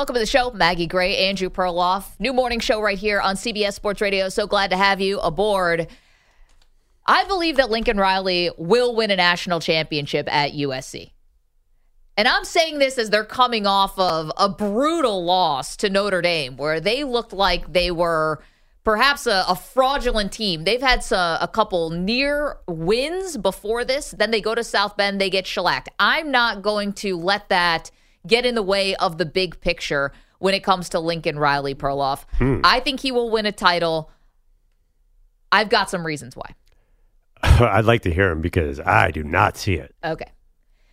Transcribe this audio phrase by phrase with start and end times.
[0.00, 2.18] Welcome to the show, Maggie Gray, Andrew Perloff.
[2.18, 4.30] New morning show right here on CBS Sports Radio.
[4.30, 5.88] So glad to have you aboard.
[7.04, 11.10] I believe that Lincoln Riley will win a national championship at USC.
[12.16, 16.56] And I'm saying this as they're coming off of a brutal loss to Notre Dame,
[16.56, 18.42] where they looked like they were
[18.84, 20.64] perhaps a, a fraudulent team.
[20.64, 24.12] They've had a couple near wins before this.
[24.12, 25.90] Then they go to South Bend, they get shellacked.
[25.98, 27.90] I'm not going to let that
[28.26, 32.24] get in the way of the big picture when it comes to Lincoln Riley Perloff.
[32.38, 32.60] Hmm.
[32.64, 34.10] I think he will win a title.
[35.52, 36.54] I've got some reasons why.
[37.42, 39.94] I'd like to hear him because I do not see it.
[40.04, 40.30] Okay.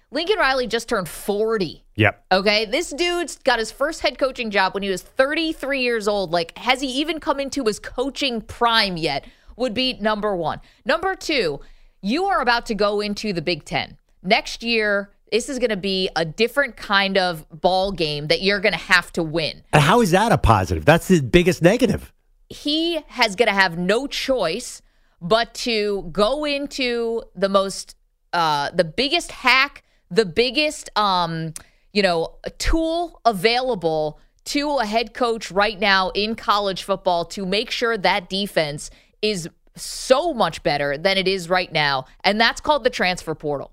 [0.09, 1.83] Lincoln Riley just turned 40.
[1.95, 2.25] Yep.
[2.31, 2.65] Okay.
[2.65, 6.31] This dude's got his first head coaching job when he was 33 years old.
[6.31, 9.25] Like, has he even come into his coaching prime yet?
[9.57, 10.61] Would be number one.
[10.85, 11.59] Number two,
[12.01, 13.97] you are about to go into the Big Ten.
[14.23, 18.59] Next year, this is going to be a different kind of ball game that you're
[18.59, 19.63] going to have to win.
[19.73, 20.85] And how is that a positive?
[20.85, 22.13] That's the biggest negative.
[22.49, 24.81] he has going to have no choice
[25.21, 27.95] but to go into the most
[28.33, 31.53] uh the biggest hack the biggest um
[31.91, 37.69] you know tool available to a head coach right now in college football to make
[37.71, 38.89] sure that defense
[39.21, 43.71] is so much better than it is right now and that's called the transfer portal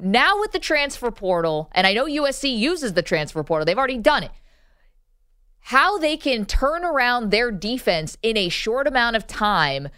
[0.00, 3.98] now with the transfer portal and i know usc uses the transfer portal they've already
[3.98, 4.30] done it
[5.60, 9.88] how they can turn around their defense in a short amount of time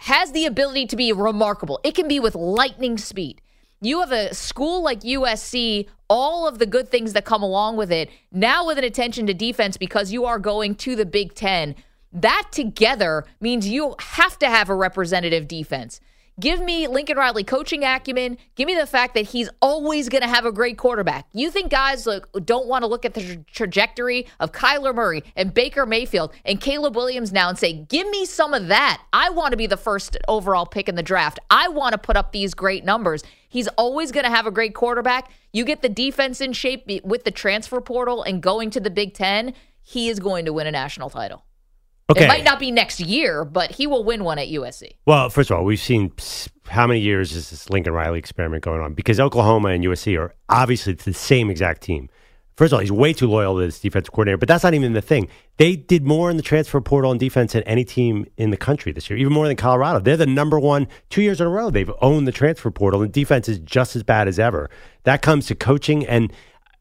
[0.00, 1.78] has the ability to be remarkable.
[1.84, 3.42] It can be with lightning speed.
[3.82, 7.92] You have a school like USC, all of the good things that come along with
[7.92, 11.74] it, now with an attention to defense because you are going to the Big Ten.
[12.12, 16.00] That together means you have to have a representative defense.
[16.38, 18.38] Give me Lincoln Riley coaching acumen.
[18.54, 21.26] Give me the fact that he's always going to have a great quarterback.
[21.32, 25.22] You think guys like, don't want to look at the tra- trajectory of Kyler Murray
[25.36, 29.02] and Baker Mayfield and Caleb Williams now and say, give me some of that.
[29.12, 31.40] I want to be the first overall pick in the draft.
[31.50, 33.22] I want to put up these great numbers.
[33.48, 35.30] He's always going to have a great quarterback.
[35.52, 39.14] You get the defense in shape with the transfer portal and going to the Big
[39.14, 39.52] Ten,
[39.82, 41.44] he is going to win a national title.
[42.10, 42.24] Okay.
[42.24, 44.96] It might not be next year, but he will win one at USC.
[45.06, 46.12] Well, first of all, we've seen
[46.66, 48.94] how many years is this Lincoln Riley experiment going on?
[48.94, 52.08] Because Oklahoma and USC are obviously the same exact team.
[52.56, 54.92] First of all, he's way too loyal to his defensive coordinator, but that's not even
[54.92, 55.28] the thing.
[55.56, 58.92] They did more in the transfer portal and defense than any team in the country
[58.92, 60.00] this year, even more than Colorado.
[60.00, 61.70] They're the number one two years in a row.
[61.70, 64.68] They've owned the transfer portal, and defense is just as bad as ever.
[65.04, 66.32] That comes to coaching, and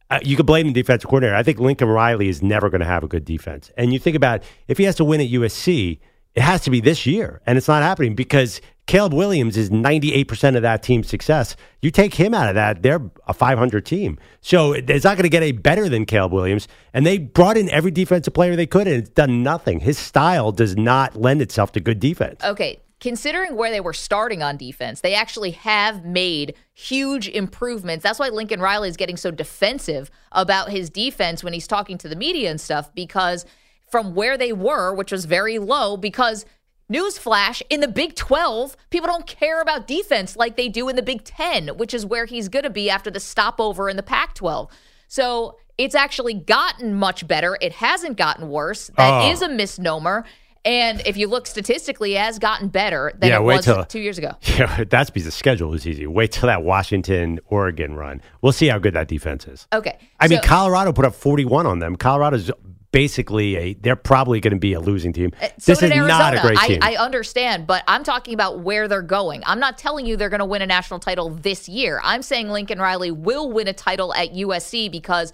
[0.10, 1.36] Uh, you could blame the defensive coordinator.
[1.36, 3.72] I think Lincoln Riley is never going to have a good defense.
[3.78, 6.00] And you think about if he has to win at USC,
[6.36, 10.56] it has to be this year, and it's not happening because Caleb Williams is 98%
[10.56, 11.56] of that team's success.
[11.82, 14.18] You take him out of that, they're a 500 team.
[14.42, 16.68] So it's not going to get any better than Caleb Williams.
[16.94, 19.80] And they brought in every defensive player they could, and it's done nothing.
[19.80, 22.44] His style does not lend itself to good defense.
[22.44, 28.04] Okay, considering where they were starting on defense, they actually have made huge improvements.
[28.04, 32.10] That's why Lincoln Riley is getting so defensive about his defense when he's talking to
[32.10, 33.46] the media and stuff, because
[33.90, 36.46] from where they were, which was very low, because
[36.92, 41.02] newsflash, in the Big 12, people don't care about defense like they do in the
[41.02, 44.34] Big 10, which is where he's going to be after the stopover in the Pac
[44.36, 44.70] 12.
[45.08, 47.58] So it's actually gotten much better.
[47.62, 48.88] It hasn't gotten worse.
[48.98, 49.32] That oh.
[49.32, 49.46] is Oh.
[49.46, 50.26] a misnomer.
[50.66, 54.00] And if you look statistically, it has gotten better than Yeah, it was till- two
[54.00, 54.32] years ago.
[54.58, 56.06] Yeah, that's because the schedule is easy.
[56.06, 58.22] Wait till that Washington Oregon run.
[58.42, 59.68] We'll see how good that defense is.
[59.72, 59.98] Okay.
[60.20, 61.96] I mean, Colorado put up 41 on them.
[61.96, 62.52] Colorado's
[62.92, 65.32] basically a, they're probably going to be a losing team.
[65.42, 66.08] Uh, So this is Arizona.
[66.08, 66.80] not a great team.
[66.82, 69.44] I, I understand, but I'm talking about where they're going.
[69.46, 72.02] I'm not telling you they're going to win a national title this year.
[72.04, 75.32] I'm saying Lincoln Riley will win a title at USC because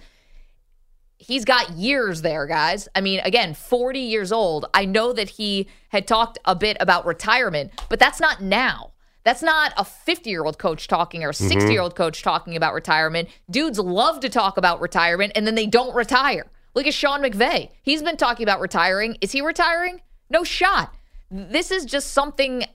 [1.18, 2.88] he's got years there, guys.
[2.94, 4.66] I mean, again, 40 years old.
[4.74, 8.92] I know that he had talked a bit about retirement, but that's not now.
[9.24, 12.54] That's not a 50 year old coach talking or a 60 year old coach talking
[12.54, 13.28] about retirement.
[13.50, 16.46] Dudes love to talk about retirement and then they don't retire.
[16.76, 17.70] Look at Sean McVay.
[17.82, 19.16] He's been talking about retiring.
[19.20, 20.00] Is he retiring?
[20.30, 20.94] No shot.
[21.28, 22.66] This is just something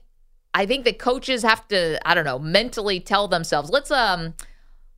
[0.52, 3.70] I think that coaches have to, I don't know, mentally tell themselves.
[3.70, 4.34] Let's um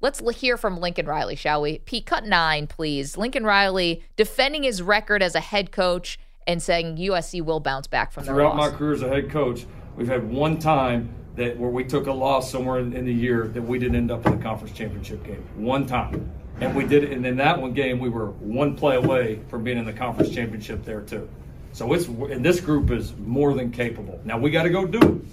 [0.04, 1.78] let's hear from Lincoln Riley, shall we?
[1.78, 3.16] Pete, cut nine, please.
[3.16, 8.12] Lincoln Riley defending his record as a head coach and saying USC will bounce back
[8.12, 9.64] from their Throughout my career as a head coach,
[9.96, 13.48] we've had one time that where we took a loss somewhere in, in the year
[13.48, 15.42] that we didn't end up in the conference championship game.
[15.56, 16.30] One time.
[16.60, 19.64] And we did it, and in that one game, we were one play away from
[19.64, 21.28] being in the conference championship there too.
[21.72, 24.20] So it's and this group is more than capable.
[24.24, 25.24] Now we got to go do it.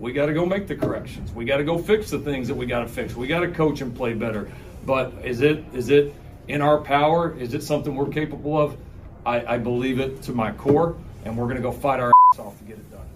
[0.00, 1.30] We got to go make the corrections.
[1.32, 3.14] We got to go fix the things that we got to fix.
[3.14, 4.50] We got to coach and play better.
[4.86, 6.14] But is it is it
[6.48, 7.38] in our power?
[7.38, 8.78] Is it something we're capable of?
[9.26, 12.38] I, I believe it to my core, and we're going to go fight our ass
[12.38, 13.06] off to get it done.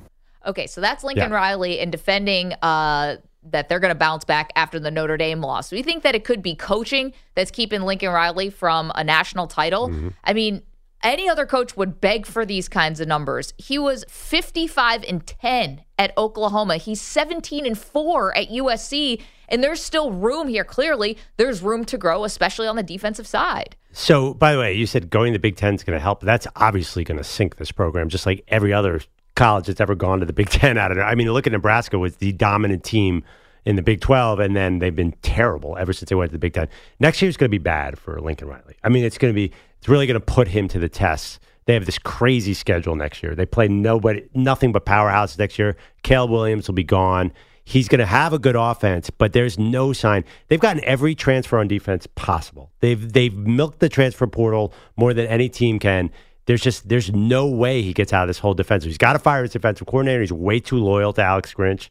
[0.44, 1.36] Okay, so that's Lincoln Yeah.
[1.36, 3.16] Riley in defending uh,
[3.50, 5.70] that they're going to bounce back after the Notre Dame loss.
[5.70, 9.46] Do we think that it could be coaching that's keeping Lincoln Riley from a national
[9.46, 9.90] title.
[10.22, 10.62] I mean,
[11.04, 13.52] any other coach would beg for these kinds of numbers.
[13.58, 16.78] He was 55 and 10 at Oklahoma.
[16.78, 20.64] He's 17 and 4 at USC, and there's still room here.
[20.64, 23.76] Clearly, there's room to grow, especially on the defensive side.
[23.92, 26.20] So, by the way, you said going to the Big Ten is going to help.
[26.20, 29.00] That's obviously going to sink this program, just like every other
[29.36, 31.06] college that's ever gone to the Big Ten out of there.
[31.06, 33.22] I mean, look at Nebraska was the dominant team
[33.64, 36.38] in the Big 12, and then they've been terrible ever since they went to the
[36.38, 36.68] Big Ten.
[37.00, 38.76] Next year is going to be bad for Lincoln Riley.
[38.82, 39.52] I mean, it's going to be,
[39.84, 41.38] it's really going to put him to the test.
[41.66, 43.34] They have this crazy schedule next year.
[43.34, 45.76] They play nobody, nothing but powerhouses next year.
[46.02, 47.30] Caleb Williams will be gone.
[47.64, 50.24] He's going to have a good offense, but there's no sign.
[50.48, 52.72] They've gotten every transfer on defense possible.
[52.80, 56.10] They've they've milked the transfer portal more than any team can.
[56.46, 58.88] There's just there's no way he gets out of this whole defensive.
[58.88, 60.22] He's got to fire his defensive coordinator.
[60.22, 61.90] He's way too loyal to Alex Grinch,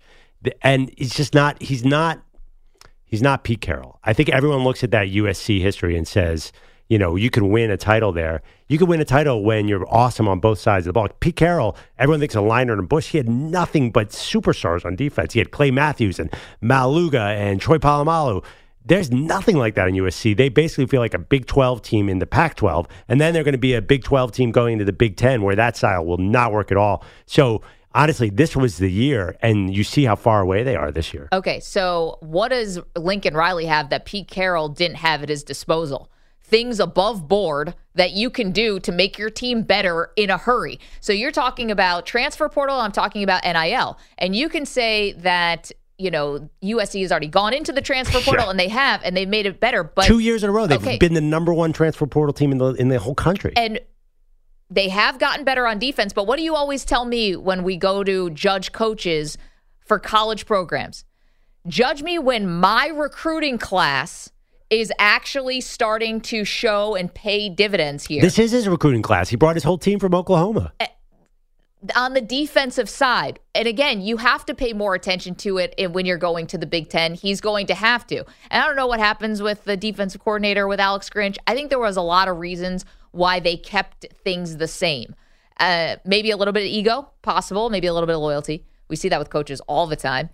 [0.63, 1.62] and he's just not.
[1.62, 2.24] He's not.
[3.06, 4.00] He's not Pete Carroll.
[4.04, 6.51] I think everyone looks at that USC history and says,
[6.89, 8.41] you know, you can win a title there.
[8.68, 11.07] You can win a title when you're awesome on both sides of the ball.
[11.19, 13.09] Pete Carroll, everyone thinks of Leinart and Bush.
[13.09, 15.33] He had nothing but superstars on defense.
[15.33, 16.31] He had Clay Matthews and
[16.62, 18.44] Maualuga and Troy Polamalu.
[18.85, 20.35] There's nothing like that in USC.
[20.35, 23.44] They basically feel like a Big 12 team in the Pac 12, and then they're
[23.44, 26.06] going to be a Big 12 team going into the Big 10, where that style
[26.06, 27.01] will not work at all.
[27.25, 27.62] So,
[27.95, 31.30] honestly, this was the year, and you see how far away they are this year.
[31.31, 36.09] Okay, so what does Lincoln Riley have that Pete Carroll didn't have at his disposal?
[36.54, 40.80] Things above board that you can do to make your team better in a hurry.
[41.02, 43.98] So you're talking about transfer portal, I'm talking about NIL.
[44.20, 48.46] And you can say that, you know, USC has already gone into the transfer portal
[48.46, 48.52] Yeah.
[48.52, 50.78] and they have and they've made it better, but Two years in a row, they've
[50.78, 51.00] Okay.
[51.00, 53.54] been the number one transfer portal team in the in the whole country.
[53.58, 53.80] and
[54.70, 56.14] they have gotten better on defense.
[56.14, 59.40] But what do you always tell me when we go to judge coaches
[59.88, 61.04] for college programs?
[61.68, 64.30] Judge me when my recruiting class
[64.80, 68.22] is actually starting to show and pay dividends here.
[68.22, 69.30] This is his recruiting class.
[69.30, 70.74] He brought his whole team from Oklahoma.
[71.96, 73.40] on the defensive side.
[73.54, 76.66] And again, you have to pay more attention to it when you're going to the
[76.66, 77.14] Big Ten.
[77.14, 78.20] He's going to have to.
[78.50, 81.38] And I don't know what happens with the defensive coordinator with Alex Grinch.
[81.48, 85.16] I think there was a lot of reasons why they kept things the same.
[85.59, 87.69] Uh, maybe a little bit of ego, possible.
[87.69, 88.66] Maybe a little bit of loyalty.
[88.88, 90.30] We see that with coaches all the time.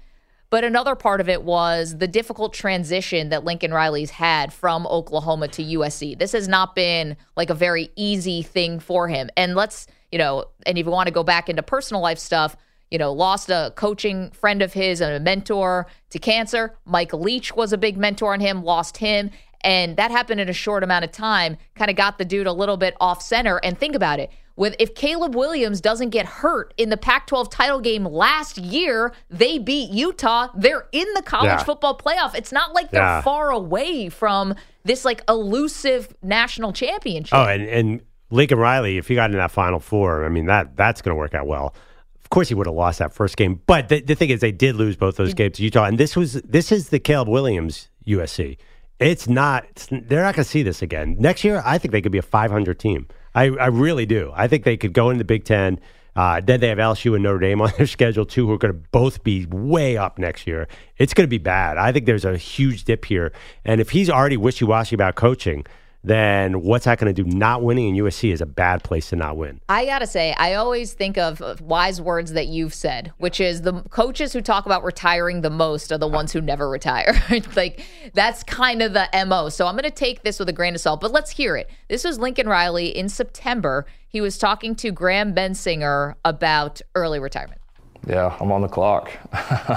[0.49, 5.47] But another part of it was the difficult transition that Lincoln Riley's had from Oklahoma
[5.49, 6.17] to USC.
[6.17, 9.29] This has not been like a very easy thing for him.
[9.37, 12.55] And let's, you know, and if you want to go back into personal life stuff,
[12.89, 16.75] you know, lost a coaching friend of his and a mentor to cancer.
[16.85, 19.29] Mike Leach was a big mentor on him, lost him.
[19.61, 22.53] And that happened in a short amount of time, kind of got the dude a
[22.53, 23.57] little bit off center.
[23.57, 24.31] And think about it.
[24.59, 29.57] With if Caleb Williams doesn't get hurt in the Pac-12 title game last year, they
[29.57, 30.49] beat Utah.
[30.53, 31.63] They're in the college Yeah.
[31.63, 32.35] football playoff.
[32.35, 33.21] It's not like they're Yeah.
[33.21, 37.33] far away from this like elusive national championship.
[37.37, 38.01] Oh, and, and
[38.31, 41.17] Lincoln Riley, if he got in that Final Four, I mean that that's going to
[41.17, 41.73] work out well.
[42.21, 44.51] Of course, he would have lost that first game, but the, the thing is, they
[44.51, 47.87] did lose both those games to Utah, and this was this is the Caleb Williams
[48.05, 48.57] USC.
[48.99, 49.63] It's not.
[49.69, 51.63] It's, they're not going to see this again next year.
[51.65, 53.07] I think they could be a 500 team.
[53.35, 54.31] I, I really do.
[54.35, 55.79] I think they could go into the Big Ten.
[56.15, 58.73] Uh, then they have LSU and Notre Dame on their schedule too, who are going
[58.73, 60.67] to both be way up next year.
[60.97, 61.77] It's going to be bad.
[61.77, 63.31] I think there's a huge dip here,
[63.63, 65.65] and if he's already wishy washy about coaching,
[66.03, 67.29] then what's that going to do?
[67.29, 69.59] Not winning in USC is a bad place to not win.
[69.67, 73.63] I gotta say, I always think of uh, wise words that you've said, which is
[73.63, 77.13] the coaches who talk about retiring the most are the ones who never retire.
[77.55, 79.49] like that's kind of the mo.
[79.49, 81.69] So I'm gonna take this with a grain of salt, but let's hear it.
[81.89, 83.85] This was Lincoln Riley in September.
[84.07, 87.59] He was talking to Graham Bensinger about early retirement.
[88.07, 89.11] Yeah, I'm on the clock.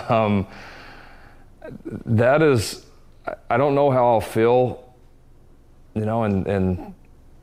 [0.11, 0.47] um,
[2.07, 2.87] that is,
[3.51, 4.92] I don't know how I'll feel
[5.95, 6.95] you know, and, and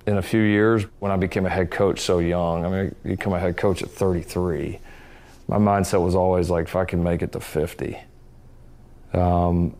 [0.06, 3.08] in a few years when I became a head coach so young, I mean, I
[3.08, 4.80] became a head coach at 33.
[5.48, 7.98] My mindset was always like, if I can make it to 50.
[9.14, 9.76] Um,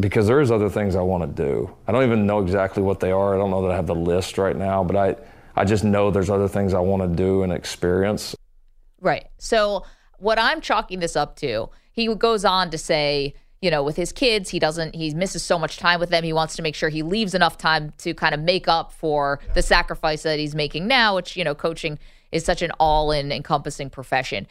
[0.00, 1.74] because there's other things I want to do.
[1.86, 3.34] I don't even know exactly what they are.
[3.34, 5.16] I don't know that I have the list right now, but I,
[5.56, 8.36] I just know there's other things I want to do and experience.
[9.00, 9.26] Right.
[9.38, 9.84] So,
[10.18, 14.12] what I'm chalking this up to, he goes on to say, you know, with his
[14.12, 16.22] kids, he doesn't, he misses so much time with them.
[16.22, 19.40] He wants to make sure he leaves enough time to kind of make up for
[19.54, 21.98] the sacrifice that he's making now, which, you know, coaching
[22.30, 24.46] is such an all in encompassing profession.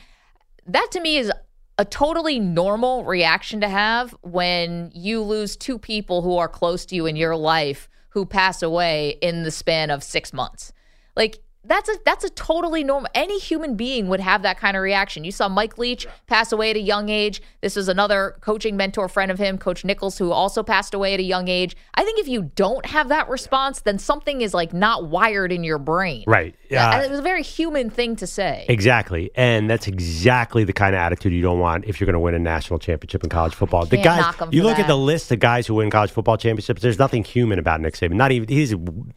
[0.65, 1.31] That to me is
[1.77, 6.95] a totally normal reaction to have when you lose two people who are close to
[6.95, 10.73] you in your life who pass away in the span of six months.
[11.15, 14.83] Like, that's a that's a totally normal any human being would have that kind of
[14.83, 15.24] reaction.
[15.24, 17.41] You saw mike leach pass away at a young age.
[17.62, 21.19] This was another coaching mentor friend of him coach nichols who also passed away at
[21.19, 21.75] a young age.
[21.93, 25.63] I think if you don't have that response then something is like not wired in
[25.63, 26.24] your brain.
[26.27, 26.55] Right.
[26.69, 28.65] Yeah uh, it was a very human thing to say.
[28.69, 29.31] Exactly.
[29.36, 32.33] And that's exactly the kind of attitude you don't want if you're going to win
[32.33, 33.86] a national championship in college football.
[33.86, 34.83] The guys you look that.
[34.83, 37.95] at the list of guys who win college football championships there's nothing human about nick
[37.95, 38.13] saban.
[38.13, 38.74] Not even he's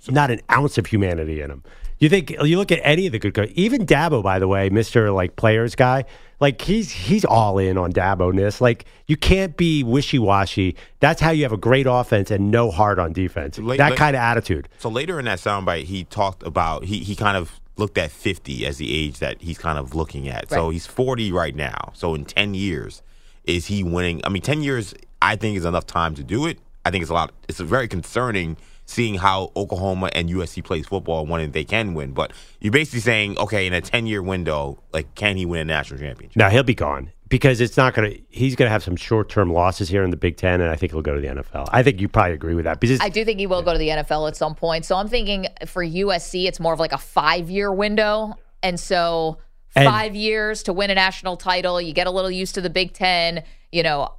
[0.08, 1.62] not an ounce of humanity in him
[2.00, 4.68] you think you look at any of the good guys, even Dabo, by the way,
[4.70, 6.04] Mister like players guy,
[6.40, 8.60] like he's he's all in on Dabo ness.
[8.60, 10.76] Like you can't be wishy washy.
[10.98, 13.58] That's how you have a great offense and no heart on defense.
[13.58, 14.68] Late, that late, kind of attitude.
[14.78, 18.66] So later in that soundbite, he talked about he he kind of looked at fifty
[18.66, 20.50] as the age that he's kind of looking at.
[20.50, 20.58] Right.
[20.58, 21.92] So he's forty right now.
[21.94, 23.02] So in ten years,
[23.44, 24.22] is he winning?
[24.24, 26.58] I mean, ten years I think is enough time to do it.
[26.86, 27.32] I think it's a lot.
[27.46, 28.56] It's a very concerning
[28.90, 32.12] seeing how Oklahoma and USC plays football one and they can win.
[32.12, 35.64] But you're basically saying, okay, in a 10 year window, like, can he win a
[35.64, 36.36] national championship?
[36.36, 38.22] Now he'll be gone because it's not going to.
[38.28, 40.76] He's going to have some short term losses here in the Big Ten, and I
[40.76, 41.68] think he'll go to the NFL.
[41.72, 43.78] I think you probably agree with that because I do think he will go to
[43.78, 44.84] the NFL at some point.
[44.84, 49.38] So I'm thinking for USC, it's more of like a five year window, and so
[49.72, 51.80] five and, years to win a national title.
[51.80, 53.44] You get a little used to the Big Ten.
[53.72, 54.12] You know,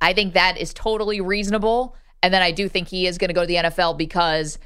[0.00, 1.96] I think that is totally reasonable.
[2.24, 4.58] And then I do think he is going to go to the NFL because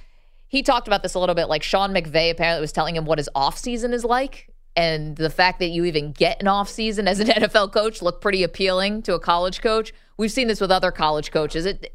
[0.47, 1.49] he talked about this a little bit.
[1.49, 4.49] Like Sean McVay apparently was telling him what his offseason is like.
[4.77, 8.45] And the fact that you even get an offseason as an NFL coach looked pretty
[8.45, 9.93] appealing to a college coach.
[10.17, 11.67] We've seen this with other college coaches.
[11.67, 11.93] It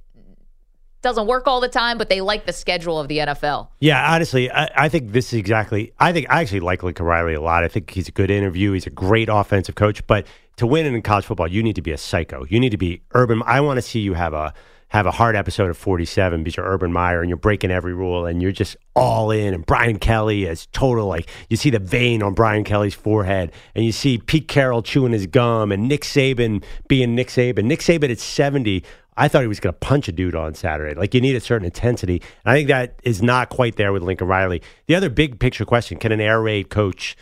[1.02, 3.70] doesn't work all the time, but they like the schedule of the NFL.
[3.80, 5.94] Yeah, honestly, I, I think this is exactly.
[5.98, 7.64] I think I actually like Lincoln Riley a lot.
[7.64, 8.74] I think he's a good interview.
[8.74, 10.06] He's a great offensive coach.
[10.08, 10.28] But
[10.58, 12.46] to win in college football, you need to be a psycho.
[12.50, 13.42] You need to be urban.
[13.46, 14.54] I want to see you have a
[14.94, 18.28] have a hard episode of 47 because you're Urban Meyer and you're breaking every rule
[18.28, 19.56] and you're just all in.
[19.56, 23.84] And Brian Kelly is total like you see the vein on Brian Kelly's forehead and
[23.84, 27.64] you see Pete Carroll chewing his gum and Nick Saban being Nick Saban.
[27.64, 28.84] Nick Saban at 70.
[29.18, 30.94] I thought he was going to punch a dude on Saturday.
[30.94, 32.22] Like you need a certain intensity.
[32.46, 34.62] And I think that is not quite there with Lincoln Riley.
[34.86, 37.18] The other big picture question can an air raid coach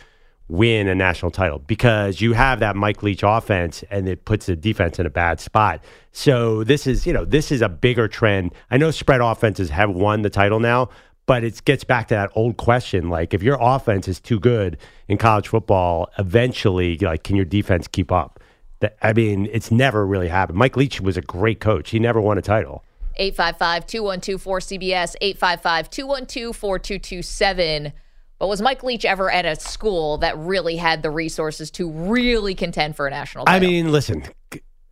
[0.52, 4.54] win a national title because you have that Mike Leach offense and it puts the
[4.54, 5.82] defense in a bad spot.
[6.12, 8.52] So this is, you know, this is a bigger trend.
[8.70, 10.90] I know spread offenses have won the title now,
[11.24, 14.76] but it gets back to that old question like if your offense is too good
[15.08, 18.38] in college football, eventually like can your defense keep up?
[18.80, 20.58] That I mean, it's never really happened.
[20.58, 21.90] Mike Leach was a great coach.
[21.90, 22.84] He never won a title.
[23.16, 27.92] 855 212 4CBS, 855 212 4227.
[28.42, 32.56] But was Mike Leach ever at a school that really had the resources to really
[32.56, 33.68] contend for a national title?
[33.68, 34.24] I mean, listen.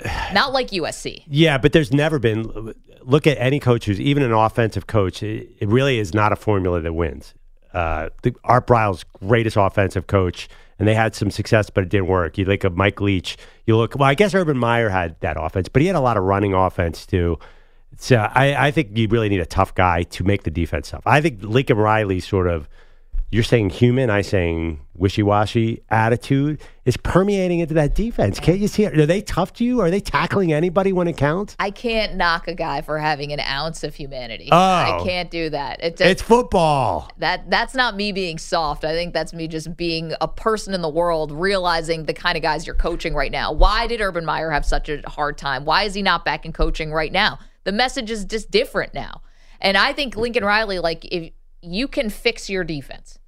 [0.32, 1.24] Not like USC.
[1.26, 2.74] Yeah, but there's never been.
[3.02, 5.24] Look at any coach who's even an offensive coach.
[5.24, 7.34] It, it really is not a formula that wins.
[7.74, 12.06] Uh, the, Art Briles, greatest offensive coach, and they had some success, but it didn't
[12.06, 12.38] work.
[12.38, 13.36] You look at Mike Leach.
[13.66, 13.96] You look.
[13.96, 16.54] Well, I guess Urban Meyer had that offense, but he had a lot of running
[16.54, 17.36] offense too.
[17.98, 21.02] So I, I think you really need a tough guy to make the defense tough.
[21.04, 22.68] I think Lincoln Riley sort of
[23.30, 28.40] you're saying human, I saying wishy-washy attitude is permeating into that defense.
[28.40, 28.98] Can't you see it?
[28.98, 29.80] Are they tough to you?
[29.80, 31.56] Are they tackling anybody when it counts?
[31.58, 34.48] I can't knock a guy for having an ounce of humanity.
[34.50, 35.82] Oh, I can't do that.
[35.82, 37.10] It just, it's football.
[37.18, 38.84] That that's not me being soft.
[38.84, 42.42] I think that's me just being a person in the world, realizing the kind of
[42.42, 43.52] guys you're coaching right now.
[43.52, 45.64] Why did Urban Meyer have such a hard time?
[45.64, 47.38] Why is he not back in coaching right now?
[47.64, 49.22] The message is just different now.
[49.60, 51.32] And I think Lincoln Riley, like, if
[51.62, 53.18] you can fix your defense,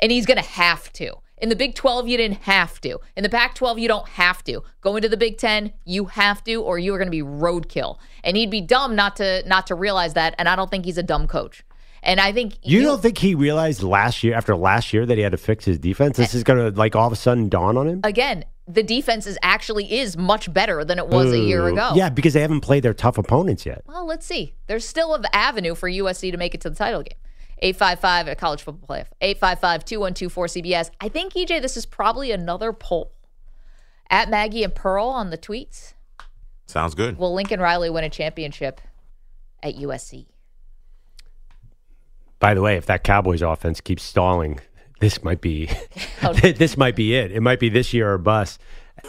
[0.00, 1.14] and he's going to have to.
[1.40, 2.98] In the Big 12, you didn't have to.
[3.16, 4.62] In the Pac 12, you don't have to.
[4.80, 7.98] Going to the Big 10, you have to, or you are going to be roadkill.
[8.24, 10.34] And he'd be dumb not to not to realize that.
[10.38, 11.64] And I don't think he's a dumb coach.
[12.02, 15.22] And I think You don't think he realized last year, after last year, that he
[15.22, 16.16] had to fix his defense?
[16.16, 18.00] This is going to, like, all of a sudden dawn on him?
[18.04, 21.92] again, the defense is actually is much better than it was a year ago.
[21.94, 23.82] Yeah, because they haven't played their tough opponents yet.
[23.86, 24.54] Well, let's see.
[24.66, 27.16] There's still an avenue for USC to make it to the title game.
[27.60, 29.08] 855 at college football playoff.
[29.20, 33.12] 855 212 cbs I think, EJ, this is probably another poll.
[34.10, 35.94] At Maggie and Perloff the tweets.
[36.66, 37.18] Sounds good.
[37.18, 38.80] Will Lincoln Riley win a championship
[39.62, 40.26] at USC?
[42.38, 44.60] By the way, if that Cowboys offense keeps stalling,
[45.00, 45.70] this might be
[46.22, 46.32] Oh.
[46.32, 47.32] this might be it.
[47.32, 48.60] It might be this year or bust.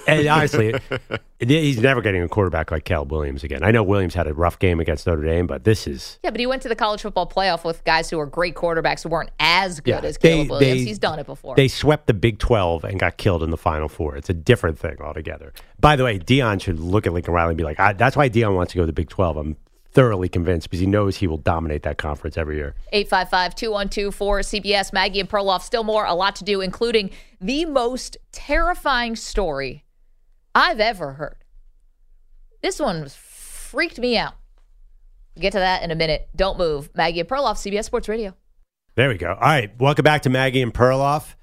[0.07, 0.73] And honestly,
[1.39, 3.63] he's never getting a quarterback like Caleb Williams again.
[3.63, 6.39] I know Williams had a rough game against Notre Dame, but this is Yeah, but
[6.39, 9.31] he went to the college football playoff with guys who were great quarterbacks who weren't
[9.39, 10.59] as good Yeah, as they- Williams.
[10.59, 11.55] they- He's done it before.
[11.55, 14.15] they swept the Big Twelve and got killed in the Final Four.
[14.15, 15.53] It's a different thing altogether.
[15.79, 18.29] By the way, Deion should look at Lincoln Riley and be like, I, "That's why
[18.29, 19.37] Deion wants to go to the Big 12.
[19.37, 19.55] I'm
[19.91, 22.75] thoroughly convinced because he knows he will dominate that conference every year.
[22.91, 25.61] 855 212 cbs Maggie and Perloff.
[25.61, 27.09] Still more, a lot to do, including
[27.41, 29.85] the most terrifying story
[30.53, 31.37] I've ever heard.
[32.61, 34.35] This one freaked me out.
[35.39, 36.29] Get to that in a minute.
[36.35, 36.89] Don't move.
[36.95, 38.35] Maggie and Perloff, CBS Sports Radio.
[38.95, 39.29] There we go.
[39.29, 39.71] All right.
[39.79, 41.35] Welcome back to Maggie and Perloff.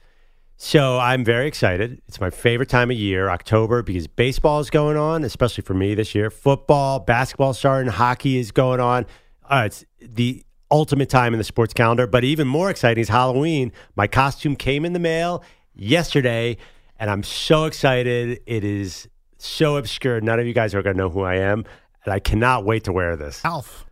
[0.58, 2.00] So I'm very excited.
[2.08, 5.94] It's my favorite time of year, October, because baseball is going on, especially for me
[5.94, 6.30] this year.
[6.30, 9.04] Football, basketball starting, hockey is going on.
[9.44, 12.06] Uh, it's the ultimate time in the sports calendar.
[12.06, 13.70] But even more exciting is Halloween.
[13.96, 15.44] My costume came in the mail
[15.75, 16.56] yesterday,
[16.98, 18.40] and I'm so excited.
[18.46, 20.20] It is so obscure.
[20.22, 21.64] None of you guys are going to know who I am.
[22.04, 23.44] And I cannot wait to wear this.
[23.44, 23.85] Alf.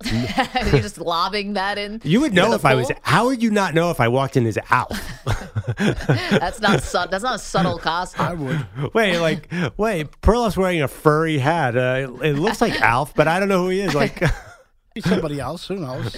[0.12, 2.00] You're just lobbing that in.
[2.04, 2.90] You would know to the if I was.
[3.02, 4.96] How would you not know if I walked in as Alf?
[5.76, 8.24] That's not su- that's not a subtle costume.
[8.24, 8.94] I would.
[8.94, 11.76] Wait, like, wait, Perloff's wearing a furry hat.
[11.76, 13.94] Uh, it looks like Alf, but I don't know who he is.
[13.94, 14.22] Like,
[15.04, 15.66] somebody else.
[15.68, 16.16] Who knows?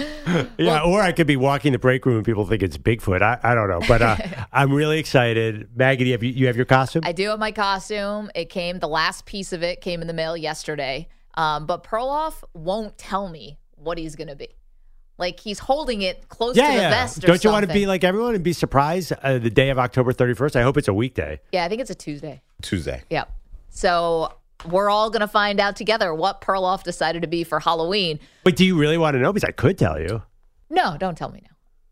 [0.58, 3.22] yeah, or I could be walking the break room and people think it's Bigfoot.
[3.22, 4.16] I, I don't know, but uh,
[4.52, 5.70] I'm really excited.
[5.74, 7.02] Maggie, do you have, you have your costume?
[7.04, 8.30] I do have my costume.
[8.34, 11.08] It came, the last piece of it came in the mail yesterday.
[11.34, 14.48] Um, but Perloff won't tell me what he's going to be.
[15.18, 18.04] Like he's holding it close to the vest or Don't you want to be like
[18.04, 20.56] everyone and be surprised uh, the day of October 31st?
[20.56, 21.40] I hope it's a weekday.
[21.52, 22.40] Yeah, I think it's a Tuesday.
[22.62, 23.02] Tuesday.
[23.10, 23.30] Yep.
[23.68, 24.34] So
[24.66, 28.18] we're all going to find out together what Perloff decided to be for Halloween.
[28.44, 29.30] But do you really want to know?
[29.32, 30.22] Because I could tell you.
[30.70, 31.50] No, don't tell me now.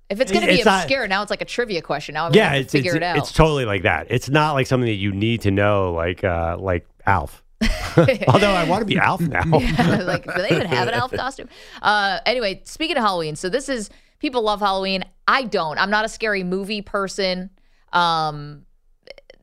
[0.09, 2.15] If it's going to be It's not- obscure, now it's like a trivia question.
[2.15, 3.19] Now I'm yeah, going to it's figure it's, it out.
[3.19, 4.07] it's totally like that.
[4.09, 7.43] It's not like something that you need to know, like uh, like Alf.
[8.29, 9.43] Although I want to be Alf now.
[9.51, 11.49] like, do they even have an Alf costume?
[11.83, 15.05] Uh, anyway, speaking of Halloween, so this is people love Halloween.
[15.27, 15.79] I don't.
[15.79, 17.51] I'm not a scary movie person.
[17.93, 18.65] Um,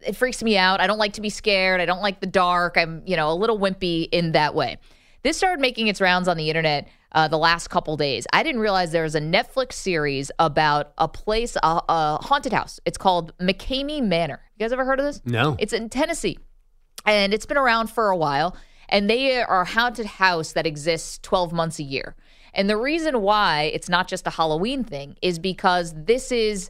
[0.05, 0.81] it freaks me out.
[0.81, 1.81] I don't like to be scared.
[1.81, 2.77] I don't like the dark.
[2.77, 4.77] I'm, you know, a little wimpy in that way.
[5.23, 8.27] This started making its rounds on the internet uh, the last couple days.
[8.31, 12.79] I didn't realize there was a Netflix series about a place, a, a haunted house.
[12.85, 14.41] It's called McKamey Manor.
[14.55, 15.21] You guys ever heard of this?
[15.25, 15.55] No.
[15.57, 16.37] It's in Tennessee
[17.05, 18.55] and it's been around for a while.
[18.87, 22.15] And they are a haunted house that exists 12 months a year.
[22.53, 26.69] And the reason why it's not just a Halloween thing is because this is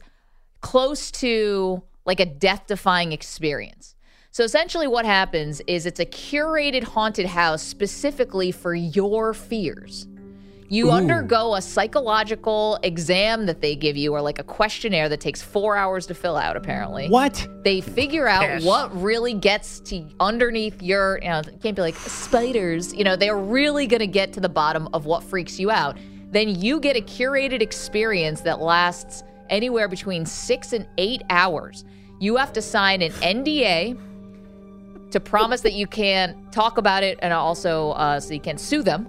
[0.60, 3.94] close to like a death defying experience.
[4.30, 10.06] So essentially, what happens is it's a curated haunted house specifically for your fears.
[10.68, 15.42] You undergo a psychological exam that they give you, or like a questionnaire that takes
[15.42, 17.08] four hours to fill out, apparently.
[17.08, 17.46] What?
[17.62, 18.64] they figure out Yes.
[18.64, 22.94] what really gets to underneath your you know it can't be like spiders.
[22.94, 25.96] You know they're really going to get to the bottom of what freaks you out.
[26.30, 31.84] Then you get a curated experience that lasts anywhere between six and eight hours.
[32.20, 33.98] You have to sign an nda
[35.10, 38.82] to promise that you can't talk about it and also uh, so you can sue
[38.82, 39.06] them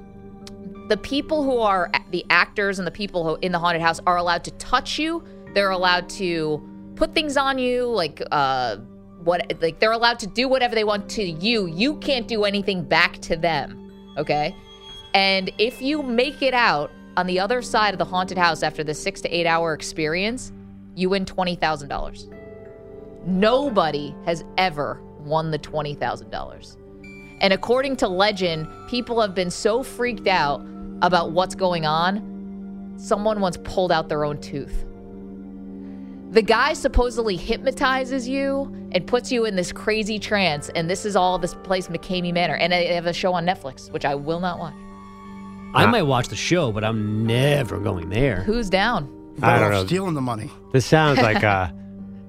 [0.87, 4.17] the people who are the actors and the people who in the haunted house are
[4.17, 5.23] allowed to touch you.
[5.53, 6.61] They're allowed to
[6.95, 8.77] put things on you, like uh,
[9.23, 11.67] what, like they're allowed to do whatever they want to you.
[11.67, 14.13] You can't do anything back to them.
[14.17, 14.55] Okay,
[15.13, 18.83] and if you make it out on the other side of the haunted house after
[18.83, 20.51] the six to eight hour experience,
[20.95, 22.29] you win twenty thousand dollars.
[23.25, 26.77] Nobody has ever won the twenty thousand dollars.
[27.39, 30.65] And according to legend, people have been so freaked out
[31.01, 34.85] about what's going on, someone once pulled out their own tooth.
[36.31, 41.15] The guy supposedly hypnotizes you and puts you in this crazy trance, and this is
[41.15, 42.55] all this place, McKamey Manor.
[42.55, 44.73] And they have a show on Netflix, which I will not watch.
[45.73, 48.41] I might watch the show, but I'm never going there.
[48.41, 49.13] Who's down?
[49.41, 49.85] I don't know.
[49.85, 50.49] Stealing the money.
[50.73, 51.69] This sounds like uh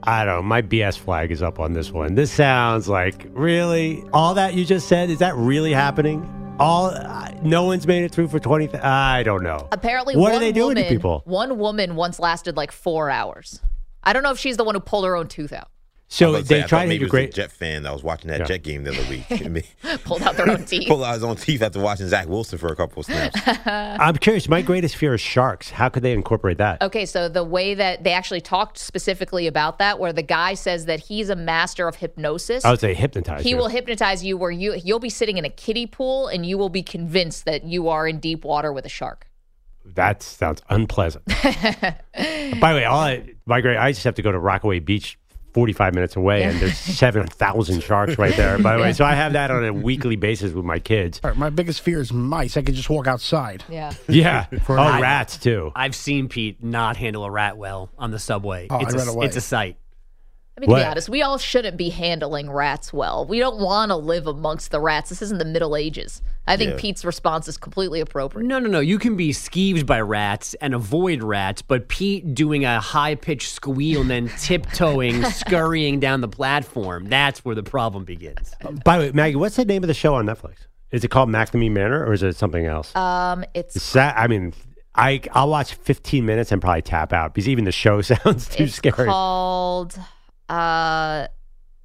[0.02, 0.42] I don't know.
[0.42, 2.14] My BS flag is up on this one.
[2.14, 5.11] This sounds like really all that you just said.
[5.11, 6.22] Is that really happening?
[6.58, 8.68] All uh, no one's made it through for twenty.
[8.68, 9.68] Th- I don't know.
[9.72, 11.22] Apparently, what one are they doing woman, to people?
[11.24, 13.60] One woman once lasted like four hours.
[14.02, 15.70] I don't know if she's the one who pulled her own tooth out,
[16.10, 17.34] So I was about to they say, I try to maybe do it great.
[17.34, 18.46] Jet fan that was watching that Yeah.
[18.46, 19.26] Jet game the other week.
[19.30, 19.62] I mean,
[20.04, 20.88] pulled out their own teeth.
[20.88, 23.38] Pulled out his own teeth after watching Zach Wilson for a couple of snaps.
[23.66, 24.48] I'm curious.
[24.48, 25.68] My greatest fear is sharks.
[25.68, 26.80] How could they incorporate that?
[26.80, 30.86] Okay, so the way that they actually talked specifically about that, where the guy says
[30.86, 32.64] that he's a master of hypnosis.
[32.64, 33.42] I would say hypnotize.
[33.42, 33.56] he you.
[33.58, 36.70] will hypnotize you where you you'll be sitting in a kiddie pool and you will
[36.70, 39.26] be convinced that you are in deep water with a shark.
[39.84, 41.24] That sounds unpleasant.
[41.26, 45.18] By the way, all I, my great, I just have to go to Rockaway Beach,
[45.58, 48.58] forty-five minutes away, and there's seven thousand sharks right there.
[48.60, 51.20] By the way, so I have that on a weekly basis with my kids.
[51.24, 52.56] All right, my biggest fear is mice.
[52.56, 53.64] I could just walk outside.
[53.68, 53.92] Yeah.
[54.08, 55.72] Yeah, oh, rats too.
[55.74, 58.68] I've seen Pete not handle a rat well on the subway.
[58.70, 59.26] Oh, I it's, ran away.
[59.26, 59.78] it's a sight.
[60.58, 60.78] I mean, to What?
[60.80, 63.24] be honest, we all shouldn't be handling rats well.
[63.24, 65.08] We don't want to live amongst the rats.
[65.08, 66.20] This isn't the Middle Ages.
[66.48, 66.78] I think Yeah.
[66.80, 68.44] Pete's response is completely appropriate.
[68.44, 68.80] No, no, no.
[68.80, 73.52] You can be skeeved by rats and avoid rats, but Pete doing a high pitched
[73.52, 78.52] squeal and then tiptoeing, scurrying down the platform, that's where the problem begins.
[78.84, 80.56] By the way, Maggie, what's the name of the show on Netflix?
[80.90, 82.96] Is it called McNamee Manor or is it something else?
[82.96, 84.54] Um, it's It's that- I mean,
[84.96, 88.64] I I'll watch 15 minutes and probably tap out because even the show sounds too
[88.64, 89.06] it's scary.
[89.06, 89.96] called
[90.48, 91.28] uh,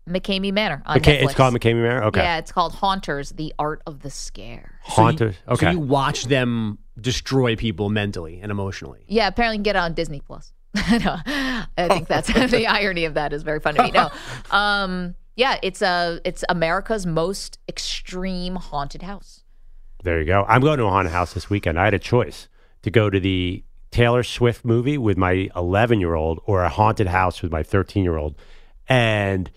[0.08, 1.23] McKamey Manor on okay, Netflix.
[1.23, 2.04] it's called McKamey Manor.
[2.06, 4.80] Okay, Yeah, it's called Haunters: The Art of the Scare.
[4.84, 5.36] Haunters.
[5.47, 9.04] So okay, you watch them destroy people mentally and emotionally.
[9.08, 10.54] Yeah, apparently you can get it on Disney Plus.
[10.91, 13.91] no, I think that's the irony of that is very funny to me.
[13.91, 14.12] No,
[14.52, 19.43] um, yeah, it's a it's America's most extreme haunted house.
[20.04, 20.45] there you go.
[20.47, 21.80] I'm going to a haunted house this weekend.
[21.80, 22.49] I had a choice
[22.82, 27.08] to go to the Taylor Swift movie with my 11 year old or a haunted
[27.08, 28.36] house with my 13 year old,
[28.89, 29.49] and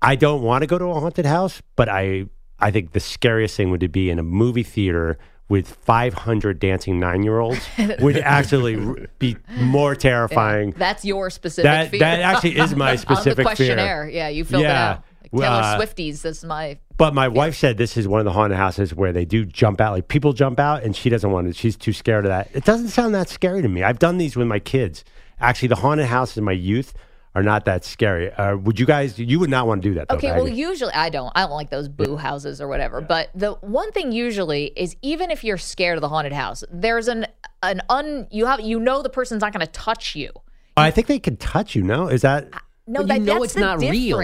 [0.00, 2.26] I don't want to go to a haunted house, but I
[2.58, 7.22] I think the scariest thing would be in a movie theater with 500 dancing nine
[7.24, 7.60] year olds
[8.00, 8.76] would actually
[9.18, 10.70] be more terrifying.
[10.76, 12.00] That's your specific That- fear.
[12.00, 14.08] that actually is my specific the fear.
[14.08, 14.70] Yeah, you filled Yeah.
[14.92, 15.04] it out.
[15.32, 16.22] Like Taylor Uh, Swifties.
[16.22, 16.78] That's my.
[16.96, 19.80] But my wife said this is one of the haunted houses where they do jump
[19.80, 21.56] out, like people jump out, and she doesn't want it.
[21.56, 22.50] She's too scared of that.
[22.52, 23.82] It doesn't sound that scary to me.
[23.82, 25.04] I've done these with my kids.
[25.40, 26.92] Actually, the haunted houses in my youth
[27.34, 28.30] are not that scary.
[28.32, 29.18] Uh, would you guys?
[29.18, 30.08] You would not want to do that.
[30.08, 30.56] Though, Okay, well, Maggie.
[30.56, 31.32] usually I don't.
[31.36, 33.00] I don't like those boo houses or whatever.
[33.00, 37.06] But the one thing usually is even if you're scared of the haunted house, there's
[37.08, 37.26] an
[37.62, 40.30] an un you have you know the person's not going to touch you.
[40.76, 41.82] I think they can touch you.
[41.82, 42.48] No, is that?
[42.86, 44.18] No, But that, know that's it's the not real.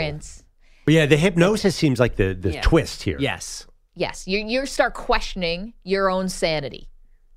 [0.86, 0.94] Difference.
[0.94, 2.60] Yeah, the hypnosis seems like the the Yeah.
[2.62, 3.16] twist here.
[3.18, 3.66] Yes.
[3.94, 6.88] Yes, you you start questioning your own sanity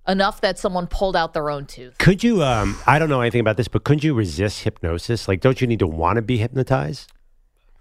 [0.08, 1.98] enough that someone pulled out their own tooth.
[2.00, 2.44] Could you?
[2.44, 5.28] Um, I don't know anything about this, but couldn't you resist hypnosis?
[5.28, 7.12] Like, don't you need to want to be hypnotized?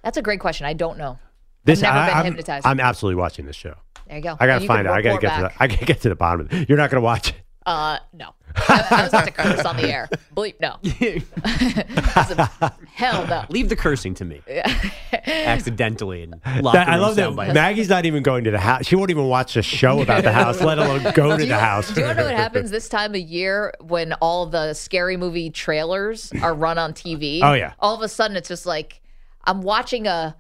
[0.05, 0.65] That's a great question.
[0.67, 1.19] I don't know.
[1.65, 2.67] This never been I'm, hypnotized.
[2.67, 3.75] I'm absolutely watching this show.
[4.07, 4.37] There you go.
[4.39, 4.95] I gotta You can find out.
[4.95, 5.59] I gotta report get to back.
[5.59, 5.63] the.
[5.63, 6.69] I gotta get to the bottom of it.
[6.69, 7.37] You're not gonna watch it.
[7.69, 8.35] Uh, no.
[8.57, 10.09] I, I was about to curse on the air.
[10.35, 10.79] Bleep, no.
[12.95, 13.45] Hell no.
[13.51, 14.41] Leave the cursing to me.
[15.13, 17.53] Accidentally and lock That- I love that soundbites.
[17.53, 18.87] Maggie's not even going to the house.
[18.87, 21.59] She won't even watch the show about the house, let alone go to you, the
[21.59, 21.93] house.
[21.93, 26.33] do you know what happens this time of year when all the scary movie trailers
[26.41, 27.41] are run on TV?
[27.43, 27.75] Oh, yeah.
[27.81, 29.03] All of a sudden, it's just like
[29.45, 30.37] I'm watching a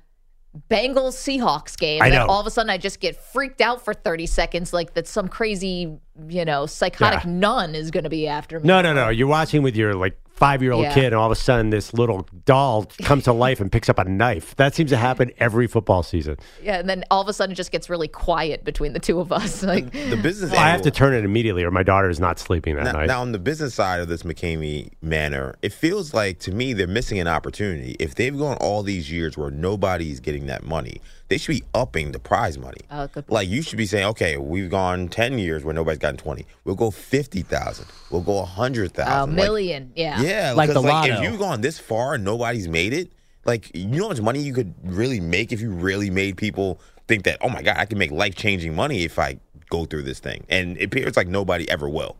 [0.70, 2.26] Bengals Seahawks game, I and know.
[2.26, 5.28] all of a sudden I just get freaked out for 30 seconds, like that some
[5.28, 7.30] crazy, you know, psychotic Yeah.
[7.30, 8.66] nun is going to be after me.
[8.66, 9.08] No, no, no.
[9.10, 10.94] You're watching with your like five year old Yeah.
[10.94, 13.98] kid, and all of a sudden this little doll comes to life and picks up
[13.98, 14.54] a knife.
[14.56, 16.36] That seems to happen every football season.
[16.62, 19.18] Yeah, and then all of a sudden it just gets really quiet between the two
[19.20, 19.62] of us.
[19.64, 20.52] Like, The business.
[20.52, 23.06] I have to turn it immediately, or my daughter is not sleeping that Now, night.
[23.08, 26.86] now, on the business side of this McKamey manor, it feels like to me they're
[26.86, 27.96] missing an opportunity.
[27.98, 32.12] If they've gone all these years where nobody's getting that money, they should be upping
[32.12, 32.80] the prize money.
[32.90, 33.08] Oh.
[33.28, 36.46] Like you should be saying, okay, we've gone ten years where nobody's gotten twenty.
[36.64, 37.86] We'll go fifty thousand.
[38.10, 39.34] We'll go a hundred a thousand.
[39.34, 39.92] million.
[39.94, 40.20] yeah.
[40.20, 43.12] Yeah, Like the like, if you've gone this far and nobody's made it,
[43.44, 46.80] like you know how much money you could really make if you really made people
[47.06, 49.38] think that, oh my god, I can make life changing money if I
[49.70, 50.44] go through this thing.
[50.48, 52.16] And it appears like nobody ever will.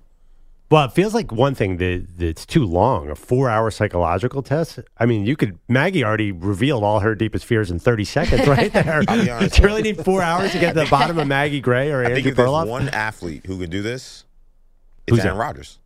[0.70, 3.08] Well, it feels like one thing that that's too long.
[3.08, 4.80] A four-hour psychological test.
[4.98, 5.58] I mean, you could.
[5.66, 9.02] Maggie already revealed all her deepest fears in thirty seconds, right there.
[9.08, 9.56] I'll be honest.
[9.56, 12.02] Do you really need four hours to get to the bottom of Maggie Gray or
[12.04, 14.24] I think Andrew there's one athlete who could do this,
[15.06, 15.38] it's Who's Aaron?
[15.38, 15.78] Rodgers.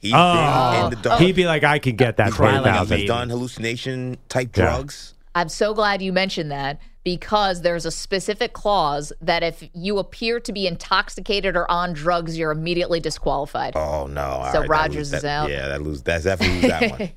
[0.00, 1.20] He's Oh, in the dark.
[1.20, 2.88] he'd be like, I could get that Cry twenty like.
[2.88, 4.64] He's done hallucination type Yeah.
[4.64, 5.13] drugs.
[5.34, 10.40] I'm so glad you mentioned that because there's a specific clause that if you appear
[10.40, 13.76] to be intoxicated or on drugs, you're immediately disqualified.
[13.76, 14.22] Oh no!
[14.22, 15.50] All So right, that Rodgers lose- is that- out.
[15.50, 16.02] Yeah, that lose.
[16.02, 17.10] That's definitely lose that one.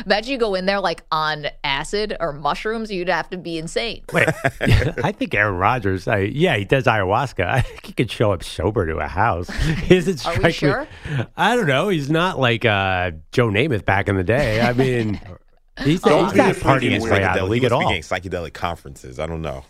[0.06, 4.02] Imagine you go in there like on acid or mushrooms, you'd have to be insane.
[4.12, 4.26] Wait,
[4.60, 6.08] I think Aaron Rodgers.
[6.08, 7.44] I, yeah, he does ayahuasca.
[7.46, 9.48] I think he could show up sober to a house.
[9.90, 10.88] Is it Are we strike me- sure?
[11.36, 11.88] I don't know.
[11.90, 14.60] He's not like uh, Joe Namath back in the day.
[14.62, 15.20] I mean,
[15.78, 17.72] he's, Don't he's be not partying his way out of the psychedelic- league he at
[17.72, 17.80] all.
[17.82, 19.18] getting psychedelic conferences.
[19.18, 19.64] I don't know.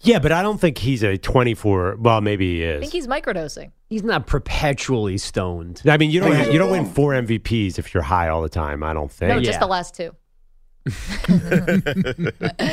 [0.00, 1.96] Yeah, but I don't think he's a twenty-four.
[2.00, 2.78] Well, maybe he is.
[2.78, 3.70] I think he's microdosing.
[3.88, 5.80] He's not perpetually stoned.
[5.86, 8.48] I mean, you don't have, you don't win four MVPs if you're high all the
[8.48, 8.82] time.
[8.82, 9.28] I don't think.
[9.32, 9.58] No, just Yeah.
[9.60, 10.10] the last two.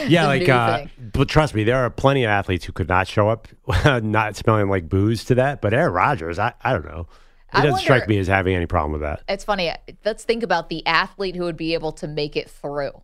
[0.08, 3.30] yeah, like, uh, but trust me, there are plenty of athletes who could not show
[3.30, 3.48] up,
[4.02, 5.62] not smelling like booze to that.
[5.62, 7.08] But Aaron Rodgers, I, I don't know.
[7.54, 9.22] It doesn't strike me as having any problem with that.
[9.28, 9.74] It's funny.
[10.06, 13.02] Let's think about the athlete who would be able to make it through.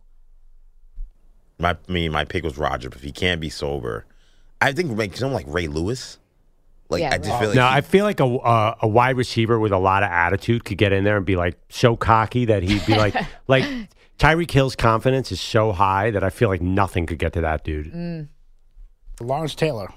[1.58, 4.04] My, I mean, my pick was Roger, but if he can't be sober,
[4.60, 6.18] I think like someone like Ray Lewis.
[6.88, 8.88] Like Yeah, I just Ray- feel like No, he- I feel like a, a a
[8.88, 11.96] wide receiver with a lot of attitude could get in there and be like so
[11.96, 13.14] cocky that he'd be like
[13.48, 13.64] like
[14.18, 17.64] Tyreek Hill's confidence is so high that I feel like nothing could get to that
[17.64, 17.92] dude.
[17.92, 18.28] Mm.
[19.20, 19.88] Lawrence Taylor.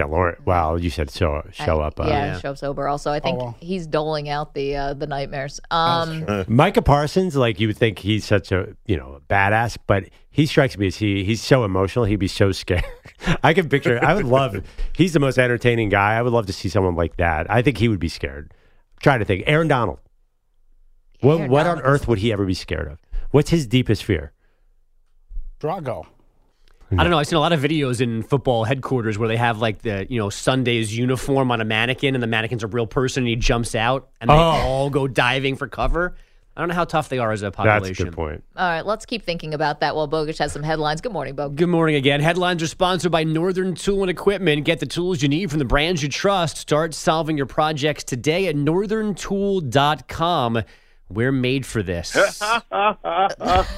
[0.00, 0.36] Yeah, Lauren.
[0.46, 2.00] Wow, you said show show I- up.
[2.00, 2.88] Uh, yeah, show up sober.
[2.88, 3.54] Also, I think well.
[3.60, 5.60] he's doling out the uh, the nightmares.
[5.70, 10.04] Um, Micah Parsons, like you would think he's such a you know a badass, but
[10.30, 12.06] he strikes me as he he's so emotional.
[12.06, 12.82] He'd be so scared.
[13.42, 14.02] I can picture.
[14.02, 14.64] I would love.
[14.96, 16.14] He's the most entertaining guy.
[16.14, 17.50] I would love to see someone like that.
[17.50, 18.54] I think he would be scared.
[19.02, 19.44] Try to think.
[19.46, 19.98] Aaron Donald.
[21.20, 21.84] What Aaron what on Donald.
[21.84, 22.98] earth would he ever be scared of?
[23.32, 24.32] What's his deepest fear?
[25.60, 26.06] Drago.
[26.90, 27.00] Mm-hmm.
[27.00, 27.18] I don't know.
[27.18, 30.18] I've seen a lot of videos in football headquarters where they have like the you
[30.18, 33.74] know Sunday's uniform on a mannequin, and the mannequin's a real person, and he jumps
[33.74, 34.38] out, and they Oh.
[34.38, 36.16] all go diving for cover.
[36.56, 37.82] I don't know how tough they are as a population.
[37.84, 38.06] That's a population.
[38.06, 38.44] good point.
[38.56, 41.00] all right, let's keep thinking about that while Bogish has some headlines.
[41.00, 41.54] Good morning, Bogish.
[41.54, 42.20] Good morning again.
[42.20, 44.64] Headlines are sponsored by Northern Tool and Equipment.
[44.64, 46.56] Get the tools you need from the brands you trust.
[46.56, 50.62] Start solving your projects today at northerntool.com.
[51.08, 52.12] We're made for this.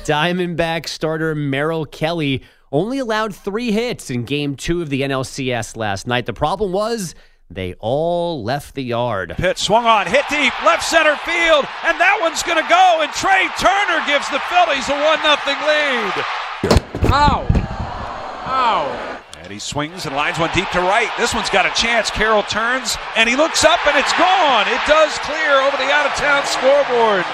[0.04, 2.42] Diamondback starter Merrill Kelly
[2.72, 6.26] only allowed three hits in game two of the NLCS last night.
[6.26, 7.14] The problem was
[7.50, 9.34] they all left the yard.
[9.36, 13.04] Pitt swung on, hit deep, left center field, and that one's going to go.
[13.04, 15.36] And Trea Turner gives the Phillies a 1 0
[15.68, 17.12] lead.
[17.12, 17.44] Ow.
[18.48, 19.18] Ow.
[19.42, 21.10] And he swings and lines one deep to right.
[21.18, 22.10] This one's got a chance.
[22.10, 24.64] Carroll turns and he looks up and it's gone.
[24.68, 27.26] It does clear over the out of town scoreboard.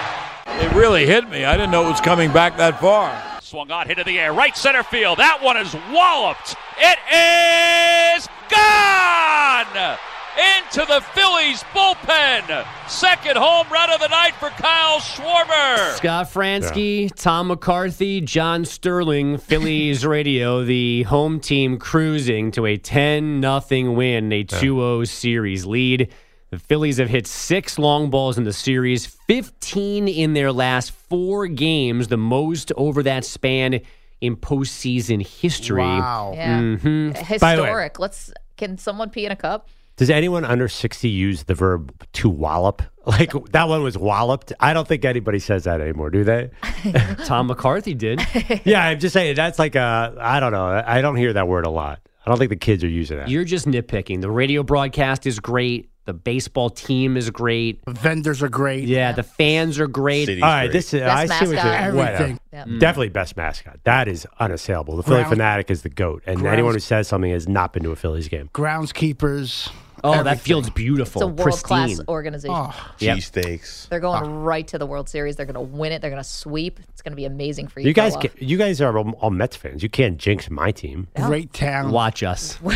[0.59, 1.45] It really hit me.
[1.45, 3.28] I didn't know it was coming back that far.
[3.49, 5.21] Swung on, hit in the air, right center field.
[5.21, 6.55] That one is walloped.
[6.77, 9.97] It is gone
[10.37, 12.67] into the Phillies bullpen.
[12.91, 15.97] Second home run of the night for Kyle Schwarber.
[15.97, 23.41] Scott Franzke, Tom McCarthy, John Sterling, Phillies radio, the home team cruising to a 10
[23.41, 26.13] nothing win, a 2 0 series lead.
[26.51, 31.47] The Phillies have hit six long balls in the series, 15 in their last four
[31.47, 33.81] games, the most over that span
[34.21, 35.83] in postseason history.
[35.83, 36.33] Wow.
[36.35, 37.11] Yeah, Mm-hmm.
[37.39, 37.99] By way- historic.
[37.99, 38.33] Let's.
[38.57, 39.69] Can someone pee in a cup?
[39.97, 42.83] Does anyone under 60 use the verb to wallop?
[43.09, 44.53] Like that one was walloped.
[44.61, 46.51] I don't think anybody says that anymore, do they?
[47.25, 48.21] Tom McCarthy did.
[48.67, 50.67] yeah, I'm just saying that's like a, I don't know.
[50.87, 52.01] I don't hear that word a lot.
[52.27, 53.31] I don't think the kids are using that.
[53.31, 54.21] You're just nitpicking.
[54.21, 55.89] The radio broadcast is great.
[56.09, 57.85] The baseball team is great.
[57.85, 58.85] The vendors are great.
[58.85, 60.25] Yeah, the fans are great.
[60.25, 60.73] City's All right, great.
[60.73, 62.41] this is, Best I see what you're what, Everything.
[62.51, 62.67] Yep.
[62.67, 62.81] Mm.
[62.81, 63.79] Definitely best mascot.
[63.85, 64.97] That is unassailable.
[64.97, 67.75] The Philly Ground- Phanatic is the goat, and Grounds- anyone who says something has not
[67.75, 68.49] been to a Phillies game.
[68.55, 69.71] Groundskeepers.
[70.05, 70.39] Oh, that everything.
[70.45, 71.23] field's beautiful.
[71.23, 72.55] It's a world class organization.
[72.57, 73.17] Oh, Yep.
[73.19, 73.89] cheesesteaks.
[73.89, 75.37] They're going right to the World Series.
[75.37, 76.01] They're going to win it.
[76.03, 76.81] They're going to sweep.
[76.91, 77.89] It's going to be amazing for you.
[77.89, 78.23] You guys, Phil.
[78.31, 79.83] ca- you guys are all, all Mets fans.
[79.83, 81.09] You can't jinx my team.
[81.17, 81.91] great town.
[81.91, 82.59] Watch us.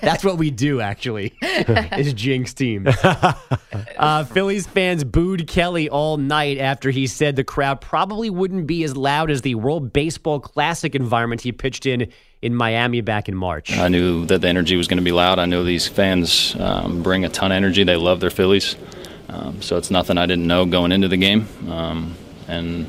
[0.00, 1.32] That's what we do, actually.
[1.42, 2.86] is jinx team.
[3.96, 8.84] Uh, Phillies fans booed Kelly all night after he said the crowd probably wouldn't be
[8.84, 12.10] as loud as the World Baseball Classic environment he pitched in
[12.42, 13.76] in Miami back in March.
[13.76, 15.38] I knew that the energy was going to be loud.
[15.38, 17.84] I know these fans um, bring a ton of energy.
[17.84, 18.76] They love their Phillies.
[19.28, 21.48] Um, so it's nothing I didn't know going into the game.
[21.68, 22.14] Um,
[22.46, 22.88] and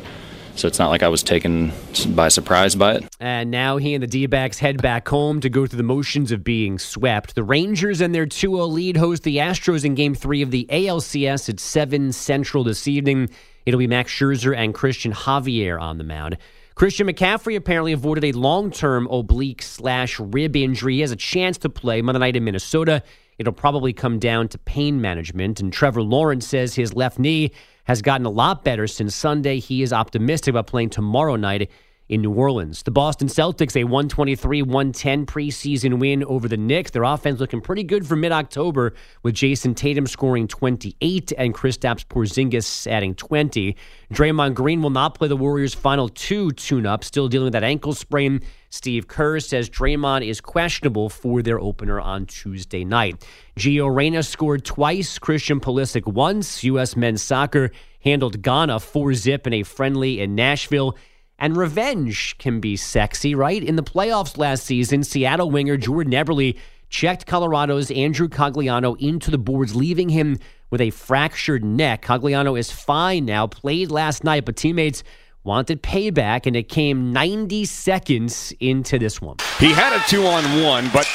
[0.56, 1.72] so it's not like I was taken
[2.10, 3.06] by surprise by it.
[3.20, 6.32] And now he and the D backs head back home to go through the motions
[6.32, 7.36] of being swept.
[7.36, 10.66] The Rangers and their 2 0 lead host the Astros in game three of the
[10.70, 13.30] ALCS at 7 Central this evening.
[13.66, 16.38] It'll be Max Scherzer and Cristian Javier on the mound.
[16.78, 20.94] Christian McCaffrey apparently avoided a long term oblique slash rib injury.
[20.94, 23.02] He has a chance to play Monday night in Minnesota.
[23.40, 25.60] It'll probably come down to pain management.
[25.60, 27.52] And Trevor Lawrence says his left knee
[27.86, 29.58] has gotten a lot better since Sunday.
[29.58, 31.72] He is optimistic about playing tomorrow night
[32.10, 32.84] in New Orleans.
[32.84, 36.92] The Boston Celtics, a 123 110 preseason win over the Knicks.
[36.92, 38.94] Their offense looking pretty good for mid October
[39.24, 43.76] with Jayson Tatum scoring 28 and Kristaps Porzingis adding 20.
[44.14, 47.64] Draymond Green will not play the Warriors' final two tune ups, still dealing with that
[47.64, 48.42] ankle sprain.
[48.70, 53.26] Steve Kerr says Draymond is questionable for their opener on Tuesday night.
[53.58, 56.64] Gio Reyna scored twice, Christian Pulisic once.
[56.64, 56.96] U.S.
[56.96, 60.98] men's soccer handled Ghana 4 zip in a friendly in Nashville.
[61.40, 63.64] And revenge can be sexy, right?
[63.64, 66.58] In the playoffs last season, Seattle winger Jordan Eberle
[66.90, 70.40] checked Colorado's Andrew Cogliano into the boards, leaving him
[70.72, 72.04] with a fractured neck.
[72.04, 75.04] Cogliano is fine now, played last night, but teammates
[75.44, 79.38] wanted payback, and it came 90 seconds into this one.
[79.60, 81.08] He had a two on one, but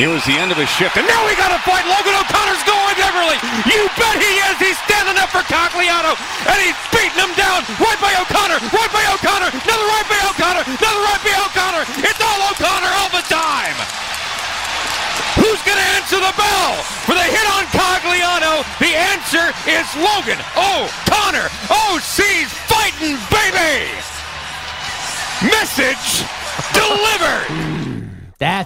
[0.00, 0.96] it was the end of his shift.
[0.96, 1.86] And now we got to fight.
[1.86, 2.49] Logan O'Connor's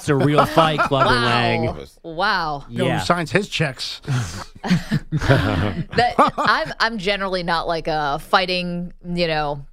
[0.07, 1.87] That's a real fight, Clubber Lang.
[2.03, 2.65] Wow.
[2.69, 2.99] You know Yeah.
[2.99, 4.03] who signs his checks?
[4.65, 9.65] That, I'm I'm generally not like a fighting, you know,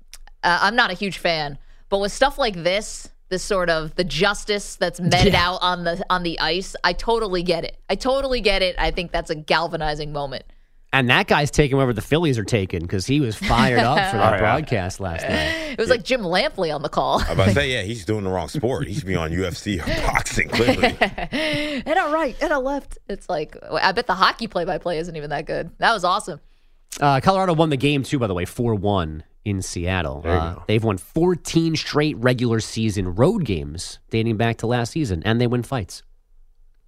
[0.44, 1.58] uh, I'm not a huge fan.
[1.90, 6.04] But with stuff like this, this sort of the justice that's meted out on the
[6.10, 7.78] on the ice, I totally get it.
[7.90, 8.76] I totally get it.
[8.78, 10.44] I think that's a galvanizing moment.
[10.94, 14.18] And that guy's taking whatever the Phillies are taking because he was fired up for
[14.18, 15.72] that broadcast last night.
[15.72, 17.20] It was like Jim Lampley on the call.
[17.22, 18.88] I was about to say, yeah, he's doing the wrong sport.
[18.90, 20.98] He should be on UFC or boxing, clearly.
[21.02, 22.98] and a right and a left.
[23.08, 25.72] It's like I bet the hockey play by play isn't even that good.
[25.78, 26.42] That was awesome.
[27.00, 30.20] Uh, Colorado won the game too, by the way, four one in Seattle.
[30.22, 30.64] There you Uh, go.
[30.68, 35.48] they've won 14 straight regular season road games dating back to last season, and they
[35.48, 36.04] win fights.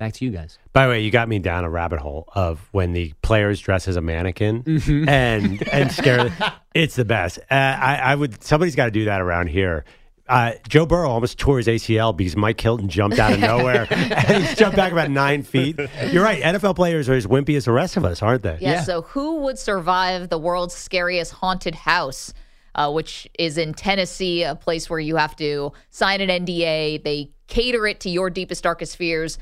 [0.04, 0.60] Back to you guys.
[0.74, 3.88] By the way, you got me down a rabbit hole of when the players dress
[3.88, 6.30] as a mannequin and and scare.
[6.74, 7.39] it's the best.
[7.50, 8.44] Uh, I, I would.
[8.44, 9.86] Somebody's got to do that around here.
[10.28, 14.44] Uh, Joe Burrow almost tore his ACL because Mike Hilton jumped out of nowhere and
[14.44, 15.80] he jumped back about nine feet.
[16.12, 16.44] You're right.
[16.44, 18.58] NFL players are as wimpy as the rest of us, aren't they?
[18.60, 22.34] Yeah, So who would survive the world's scariest haunted house,
[22.76, 27.06] uh, which is in Tennessee, a place where you have to sign an NDA.
[27.06, 29.38] They cater it to your deepest, darkest fears.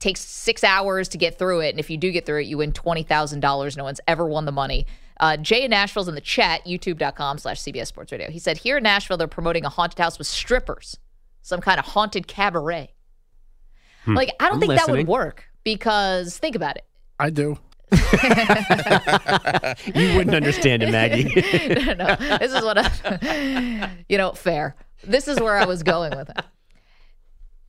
[0.00, 2.46] It takes six hours to get through it, and if you do get through it,
[2.46, 3.76] you win twenty thousand dollars.
[3.76, 4.86] No one's ever won the money.
[5.20, 8.30] Uh, Jay in Nashville's in the chat, youtube.com slash CBS Sports Radio.
[8.30, 10.96] He said, Here in Nashville, they're promoting a haunted house with strippers,
[11.42, 12.94] some kind of haunted cabaret.
[14.06, 16.86] Like, I don't I'm think that would work because think about it.
[17.18, 17.58] I do.
[19.94, 21.24] You wouldn't understand it, Maggie.
[21.84, 24.74] No, no, this is what I, you know, fair.
[25.04, 26.40] This is where I was going with it.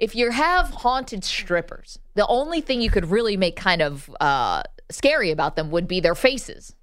[0.02, 4.64] If you have haunted strippers, the only thing you could really make kind of uh,
[4.90, 6.76] scary about them would be their faces.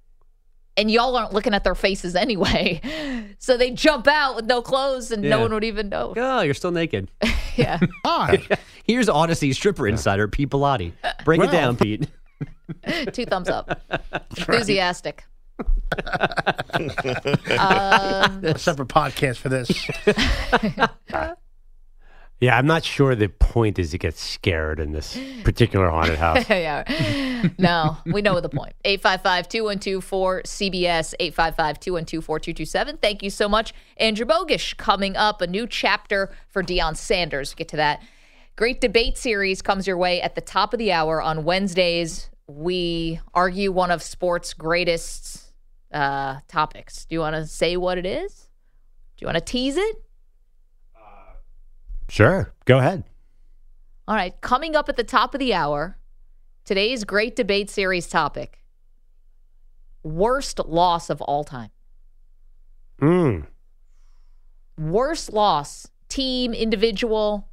[0.77, 2.81] And y'all aren't looking at their faces anyway.
[3.41, 5.37] So they jump out with no clothes and no Yeah.
[5.43, 6.13] one would even know.
[6.17, 7.09] oh, you're still naked.
[7.55, 7.79] Yeah.
[8.05, 8.41] Hi.
[8.85, 10.93] Here's Odyssey stripper insider Pete Pilati.
[11.25, 11.51] Break it Well.
[11.51, 12.07] down, Pete.
[13.11, 13.81] Two thumbs up.
[14.37, 15.25] Enthusiastic.
[17.57, 19.69] A separate podcast for this.
[22.41, 26.49] Yeah, I'm not sure the point is to get scared in this particular haunted house.
[26.49, 27.49] yeah.
[27.57, 28.73] No, we know the point.
[28.85, 32.97] 855 212 4CBS, 855 212 4227.
[32.97, 33.73] Thank you so much.
[33.97, 37.53] Andrew Bogish coming up, a new chapter for Deion Sanders.
[37.53, 38.01] Get to that.
[38.55, 42.29] Great debate series comes your way at the top of the hour on Wednesdays.
[42.47, 45.43] We argue one of sports' greatest
[45.93, 47.05] uh, topics.
[47.05, 48.49] Do you want to say what it is?
[49.17, 49.95] Do you want to tease it?
[52.09, 53.03] Sure, go ahead.
[54.07, 55.97] All right, coming up at the top of the hour,
[56.65, 58.59] today's great debate series topic
[60.03, 61.71] worst loss of all time.
[63.01, 63.47] Mm.
[64.77, 67.48] Worst loss, team, individual,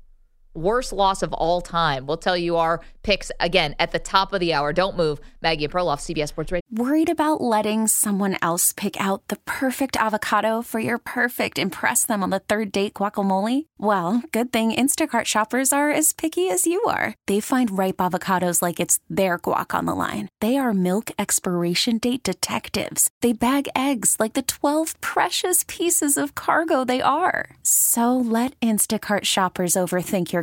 [0.57, 2.07] worst loss of all time.
[2.07, 4.73] We'll tell you our picks again at the top of the hour.
[4.73, 5.21] Don't move.
[5.40, 6.62] Maggie and Perloff, CBS Sports Radio.
[6.73, 12.23] Worried about letting someone else pick out the perfect avocado for your perfect impress them
[12.23, 13.66] on the third date guacamole?
[13.79, 17.14] Well, good thing Instacart shoppers are as picky as you are.
[17.27, 20.28] They find ripe avocados like it's their guac on the line.
[20.41, 23.09] They are milk expiration date detectives.
[23.20, 27.57] They bag eggs like the 12 precious pieces of cargo they are.
[27.62, 30.43] So let Instacart shoppers overthink your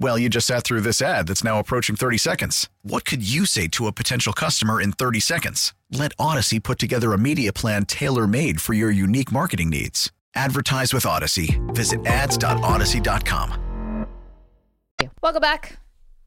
[0.00, 2.68] Well, you just sat through this ad that's now approaching 30 seconds.
[2.82, 5.74] What could you say to a potential customer in 30 seconds?
[5.90, 10.12] Let Odyssey put together a media plan tailor made for your unique marketing needs.
[10.36, 11.60] Advertise with Odyssey.
[11.68, 14.06] Visit ads.odyssey.com.
[15.20, 15.78] Welcome back.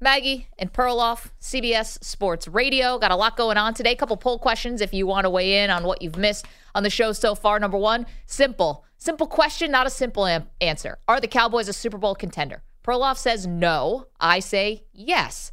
[0.02, 2.98] Maggie and Perloff, CBS Sports Radio.
[2.98, 3.96] Got a lot going on today.
[3.96, 6.46] Couple poll questions if you want to weigh in on what you've missed
[6.76, 7.58] on the show so far.
[7.60, 8.84] Number one, simple.
[8.98, 10.98] Simple question, not a simple am- answer.
[11.08, 12.64] Are the Cowboys a Super Bowl contender?
[12.84, 14.08] Perloff says no.
[14.20, 15.52] I say yes.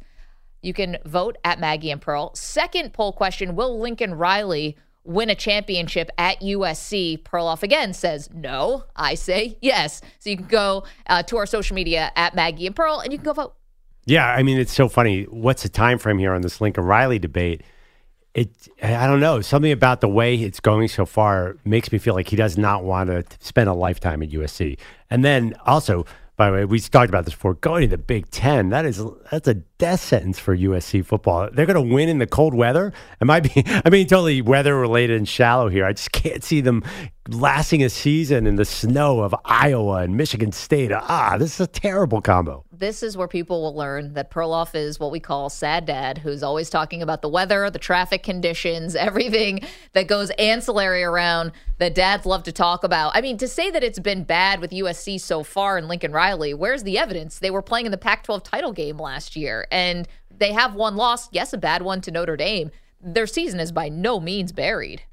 [0.61, 2.35] You can vote at Maggie and Pearl.
[2.35, 7.21] Second poll question Will Lincoln Riley win a championship at USC?
[7.23, 8.83] Perloff again says no.
[8.95, 10.01] I say yes.
[10.19, 13.19] So you can go uh, to our social media at Maggie and Pearl and you
[13.19, 13.55] can go vote.
[14.05, 15.23] Yeah, I mean it's so funny.
[15.23, 17.61] What's the time frame here on this Lincoln Riley debate?
[18.33, 18.49] It
[18.81, 19.41] I don't know.
[19.41, 22.83] Something about the way it's going so far makes me feel like he does not
[22.83, 24.77] want to spend a lifetime at USC.
[25.09, 26.05] And then also
[26.39, 27.55] by the way, we talked about this before.
[27.55, 31.49] Going to the Big Ten, that is that's a death sentence for USC football.
[31.51, 32.93] They're going to win in the cold weather.
[33.19, 35.85] Am I being I mean totally weather related and shallow here?
[35.85, 36.81] I just can't see them
[37.33, 40.91] lasting a season in the snow of Iowa and Michigan State.
[40.91, 42.65] Ah, this is a terrible combo.
[42.71, 46.43] This is where people will learn that Perloff is what we call sad dad, who's
[46.43, 49.61] always talking about the weather, the traffic conditions, everything
[49.93, 53.15] that goes ancillary around that dads love to talk about.
[53.15, 56.53] I mean, to say that it's been bad with USC so far and Lincoln Riley,
[56.53, 57.39] where's the evidence?
[57.39, 60.95] They were playing in the Pac 12 title game last year, and they have one
[60.95, 62.71] loss, yes, a bad one to Notre Dame.
[63.01, 65.03] Their season is by no means buried.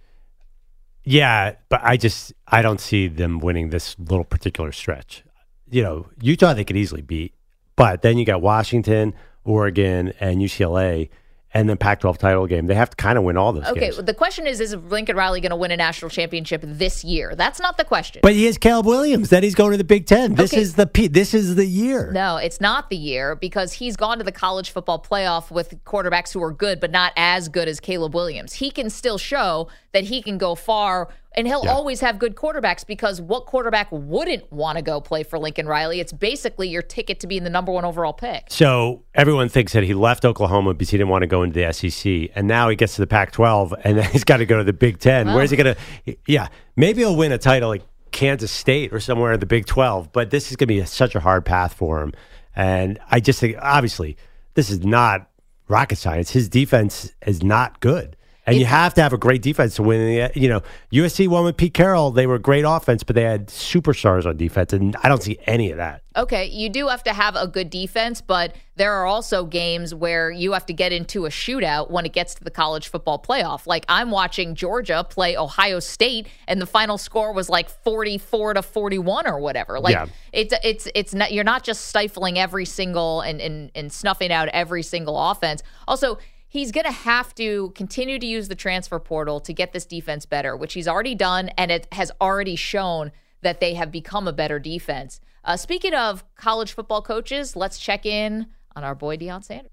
[1.08, 5.22] Yeah, but I just I don't see them winning this little particular stretch.
[5.70, 7.32] You know, Utah they could easily beat,
[7.76, 11.08] but then you got Washington, Oregon, and UCLA
[11.56, 12.66] and then Pac-12 title game.
[12.66, 13.96] They have to kind of win all those okay, games.
[13.96, 17.34] the question is: Is Lincoln Riley going to win a national championship this year?
[17.34, 18.20] That's not the question.
[18.22, 19.30] But he has Caleb Williams.
[19.30, 20.34] Then he's going to the Big Ten.
[20.34, 20.60] This Okay.
[20.60, 22.10] is the P- this is the year.
[22.12, 26.34] No, it's not the year because he's gone to the college football playoff with quarterbacks
[26.34, 28.52] who are good, but not as good as Caleb Williams.
[28.52, 31.72] He can still show that he can go far, and he'll Yeah.
[31.72, 36.00] always have good quarterbacks because what quarterback wouldn't want to go play for Lincoln Riley?
[36.00, 38.44] It's basically your ticket to being the number one overall pick.
[38.48, 41.72] So everyone thinks that he left Oklahoma because he didn't want to go into the
[41.72, 44.64] SEC, and now he gets to the Pac-12, and then he's got to go to
[44.64, 45.26] the Big Ten.
[45.26, 45.36] Well.
[45.36, 45.74] Where's he going
[46.04, 46.16] to?
[46.26, 47.82] Yeah, maybe he'll win a title like
[48.12, 51.14] Kansas State or somewhere in the Big 12, but this is going to be such
[51.14, 52.12] a hard path for him.
[52.54, 54.16] And I just think, obviously,
[54.54, 55.28] this is not
[55.68, 56.30] rocket science.
[56.30, 58.16] His defense is not good.
[58.46, 60.30] And you have to have a great defense to win.
[60.34, 62.12] You know, USC won with Pete Carroll.
[62.12, 65.38] They were a great offense, but they had superstars on defense, and I don't see
[65.46, 66.02] any of that.
[66.16, 70.30] Okay, you do have to have a good defense, but there are also games where
[70.30, 73.66] you have to get into a shootout when it gets to the college football playoff.
[73.66, 78.62] Like I'm watching Georgia play Ohio State and the final score was like 44 to
[78.62, 79.78] 41 or whatever.
[79.78, 80.06] Like Yeah.
[80.32, 84.48] it's it's it's not you're not just stifling every single and and, and snuffing out
[84.48, 85.62] every single offense.
[85.86, 86.18] Also,
[86.48, 90.26] he's going to have to continue to use the transfer portal to get this defense
[90.26, 94.32] better, which he's already done and it has already shown that they have become a
[94.32, 95.20] better defense.
[95.44, 99.70] Uh, speaking of college football coaches, let's check in on our boy Deion Sanders.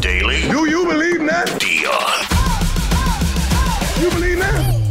[0.00, 0.42] Daily.
[0.42, 1.48] Do you believe that?
[1.58, 2.30] Deion.
[4.02, 4.83] You believe that?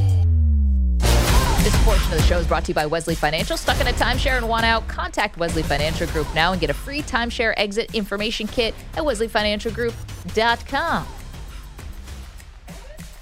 [1.84, 3.58] Portion of the show is brought to you by Wesley Financial.
[3.58, 4.88] Stuck in a timeshare and want out?
[4.88, 11.08] Contact Wesley Financial Group now and get a free timeshare exit information kit at wesleyfinancialgroup.com.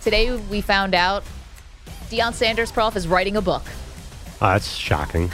[0.04, 1.24] Today we found out
[2.12, 3.64] Deion Sanders Prof is writing a book.
[4.40, 5.32] Oh, that's shocking.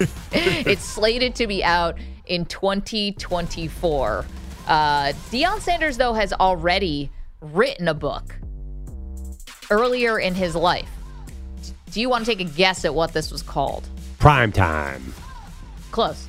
[0.32, 1.96] it's slated to be out
[2.26, 4.26] in 2024.
[4.66, 7.08] Uh, Deion Sanders, though, has already
[7.40, 8.34] written a book
[9.70, 10.90] earlier in his life.
[11.96, 13.88] Do you want to take a guess at what this was called?
[14.18, 15.14] Prime time.
[15.92, 16.28] Close.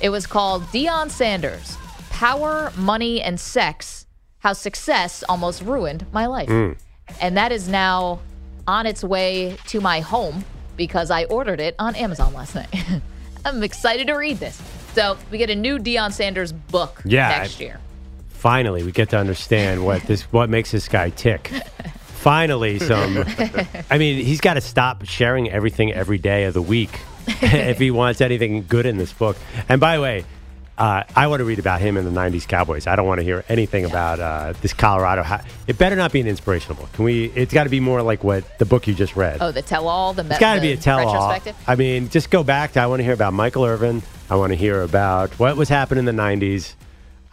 [0.00, 1.76] It was called Deion Sanders
[2.08, 4.06] Power, Money, and Sex
[4.38, 6.48] How Success Almost Ruined My Life.
[6.48, 6.78] Mm.
[7.20, 8.20] And that is now
[8.66, 10.42] on its way to my home
[10.78, 12.74] because I ordered it on Amazon last night.
[13.44, 14.58] I'm excited to read this.
[14.94, 17.78] So we get a new Deion Sanders book Yeah, next year.
[18.30, 21.52] Finally, we get to understand what this what makes this guy tick.
[22.28, 23.24] Finally, some.
[23.90, 26.90] I mean, he's got to stop sharing everything every day of the week
[27.26, 29.38] if he wants anything good in this book.
[29.66, 30.24] And by the way,
[30.76, 32.86] Uh, I want to read about him in the '90s Cowboys.
[32.86, 35.22] I don't want to hear anything about uh, this Colorado.
[35.22, 36.92] Ha- it better not be an inspirational book.
[36.92, 37.32] Can we?
[37.34, 39.38] It's got to be more like what the book you just read.
[39.40, 40.12] Oh, the tell-all.
[40.12, 41.36] The It's got to be a tell-all.
[41.66, 42.80] I mean, just go back to.
[42.80, 44.02] I want to hear about Michael Irvin.
[44.30, 46.74] I want to hear about what was happening in the '90s.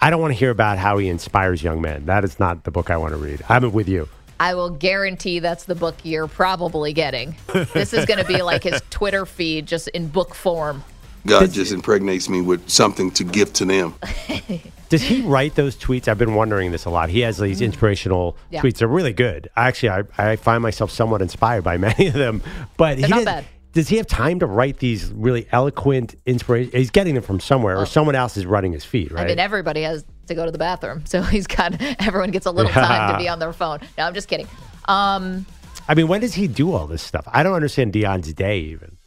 [0.01, 2.05] I don't want to hear about how he inspires young men.
[2.07, 3.43] That is not the book I want to read.
[3.49, 4.07] I'm with you.
[4.39, 7.35] I will guarantee that's the book you're probably getting.
[7.73, 10.83] this is going to be like his Twitter feed, just in book form.
[11.25, 13.95] God just impregnates me with something to give to them.
[14.89, 16.07] Does he write those tweets?
[16.07, 17.09] I've been wondering this a lot.
[17.09, 18.35] He has these inspirational Mm.
[18.51, 18.61] Yeah.
[18.61, 18.77] tweets.
[18.77, 19.49] They're really good.
[19.55, 22.43] Actually, I, I find myself somewhat inspired by many of them.
[22.77, 23.45] But They're he not does- bad.
[23.73, 26.71] Does he have time to write these really eloquent inspiration?
[26.71, 29.25] He's getting them from somewhere, or someone else is running his feed, right?
[29.25, 32.51] I mean, everybody has to go to the bathroom, so he's got everyone gets a
[32.51, 33.79] little time to be on their phone.
[33.97, 34.47] No, I'm just kidding.
[34.85, 35.45] Um,
[35.87, 37.27] I mean, when does he do all this stuff?
[37.31, 38.97] I don't understand Deion's day even.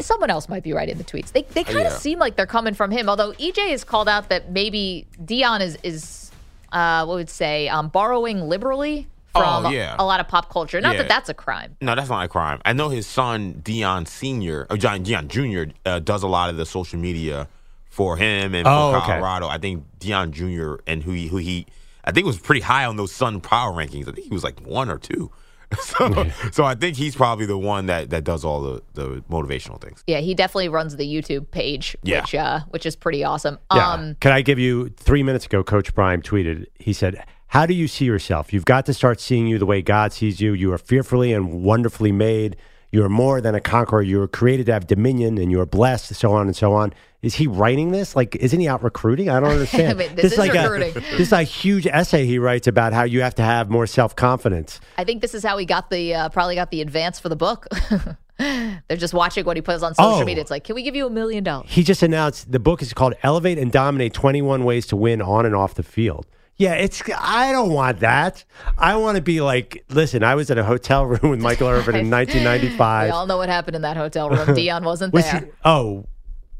[0.00, 1.32] someone else might be writing the tweets.
[1.32, 1.98] They they kind of Yeah.
[1.98, 3.08] seem like they're coming from him.
[3.08, 6.30] Although EJ has called out that maybe Deion is is
[6.72, 9.94] uh, what would say um, borrowing liberally from Oh, yeah.
[9.98, 10.80] a lot of pop culture.
[10.80, 11.02] Not Yeah.
[11.02, 11.76] that that's a crime.
[11.80, 12.60] No, that's not a crime.
[12.64, 16.56] I know his son Deion Senior or John Deion Junior uh, does a lot of
[16.56, 17.46] the social media
[17.94, 19.06] for him and Oh, for okay.
[19.06, 19.46] Colorado.
[19.48, 21.66] I think Deion Junior and who he, who he
[22.04, 24.08] I think was pretty high on those Sun power rankings.
[24.08, 25.30] I think he was like one or two.
[25.80, 29.80] So, so I think he's probably the one that, that does all the, the motivational
[29.80, 30.04] things.
[30.06, 32.20] Yeah, he definitely runs the YouTube page, Yeah.
[32.20, 33.58] which uh, which is pretty awesome.
[33.74, 33.90] Yeah.
[33.92, 35.64] Um, Can I give you three minutes ago?
[35.64, 36.66] Coach Prime tweeted.
[36.78, 38.52] He said, "How do you see yourself?
[38.52, 40.52] You've got to start seeing you the way God sees you.
[40.52, 42.54] You are fearfully and wonderfully made.
[42.92, 44.02] You are more than a conqueror.
[44.02, 46.14] You were created to have dominion, and you are blessed.
[46.14, 46.92] So on and so on."
[47.24, 48.14] Is he writing this?
[48.14, 49.28] Like, isn't he out recruiting?
[49.30, 49.90] I don't understand.
[50.00, 50.90] I mean, this is like recruiting.
[50.90, 53.86] A, this is a huge essay he writes about how you have to have more
[53.86, 54.80] self confidence.
[54.98, 57.36] I think this is how he got the uh, probably got the advance for the
[57.36, 57.66] book.
[58.38, 60.24] They're just watching what he puts on social Oh.
[60.24, 60.40] media.
[60.42, 61.70] It's like, can we give you a million dollars?
[61.70, 65.46] He just announced the book is called Elevate and Dominate 21 Ways to Win on
[65.46, 66.26] and Off the Field.
[66.56, 68.44] Yeah, it's I don't want that.
[68.78, 71.96] I want to be like, listen, I was in a hotel room with Michael Irvin
[71.96, 73.08] in 1995.
[73.08, 73.10] We 1995.
[73.12, 74.38] all know what happened in that hotel room.
[74.48, 75.40] Deion wasn't Was there.
[75.40, 76.06] he- oh,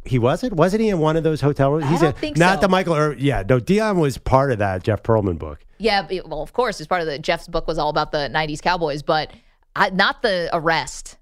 [0.04, 0.54] he wasn't?
[0.54, 1.88] Wasn't he in one of those hotel rooms?
[1.90, 2.60] He's don't a, think not so.
[2.62, 3.18] the Michael Irvin.
[3.24, 5.64] Yeah, no, Deion was part of that Jeff Pearlman book.
[5.78, 8.60] Yeah, well, of course, it's part of the Jeff's book was all about the '90s
[8.62, 9.30] Cowboys, but
[9.76, 11.16] I, not the arrest.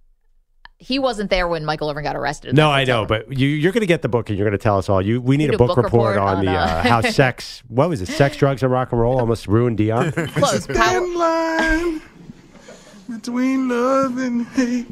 [0.79, 2.57] He wasn't there when Michael Irvin got arrested.
[2.57, 3.07] No, I know, room.
[3.07, 5.01] but you, you're going to get the book and you're going to tell us all.
[5.01, 7.63] You, we need We a do book, report, on, the uh, uh, how sex.
[7.69, 8.07] What was it?
[8.07, 10.13] Sex, drugs, and rock and roll almost ruined Deion.
[10.35, 10.67] Close.
[10.67, 12.03] Power, line
[13.09, 14.87] between love and hate.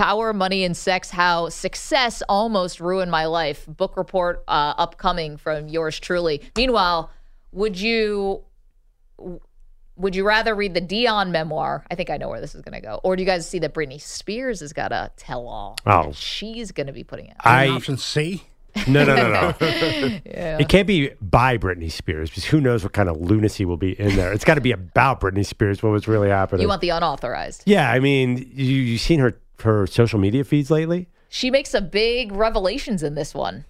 [0.00, 3.66] Power, Money, and Sex How Success Almost Ruined My Life.
[3.66, 6.40] Book report uh, upcoming from yours truly.
[6.56, 7.10] Meanwhile,
[7.52, 8.42] would you
[9.96, 11.84] would you rather read the Deion memoir?
[11.90, 12.98] I think I know where this is going to go.
[13.04, 15.76] Or do you guys see that Britney Spears has got a tell all?
[15.84, 16.12] Oh.
[16.12, 17.36] She's going to be putting out.
[17.40, 18.44] I- option C.
[18.86, 19.54] No, no, no, no.
[20.24, 20.58] Yeah.
[20.58, 24.00] It can't be by Britney Spears because who knows what kind of lunacy will be
[24.00, 24.32] in there.
[24.32, 25.82] It's got to be about Britney Spears.
[25.82, 26.62] What was really happening?
[26.62, 27.64] You want the unauthorized.
[27.66, 31.08] yeah, I mean, you you seen her her social media feeds lately?
[31.28, 33.64] She makes some big revelations in this one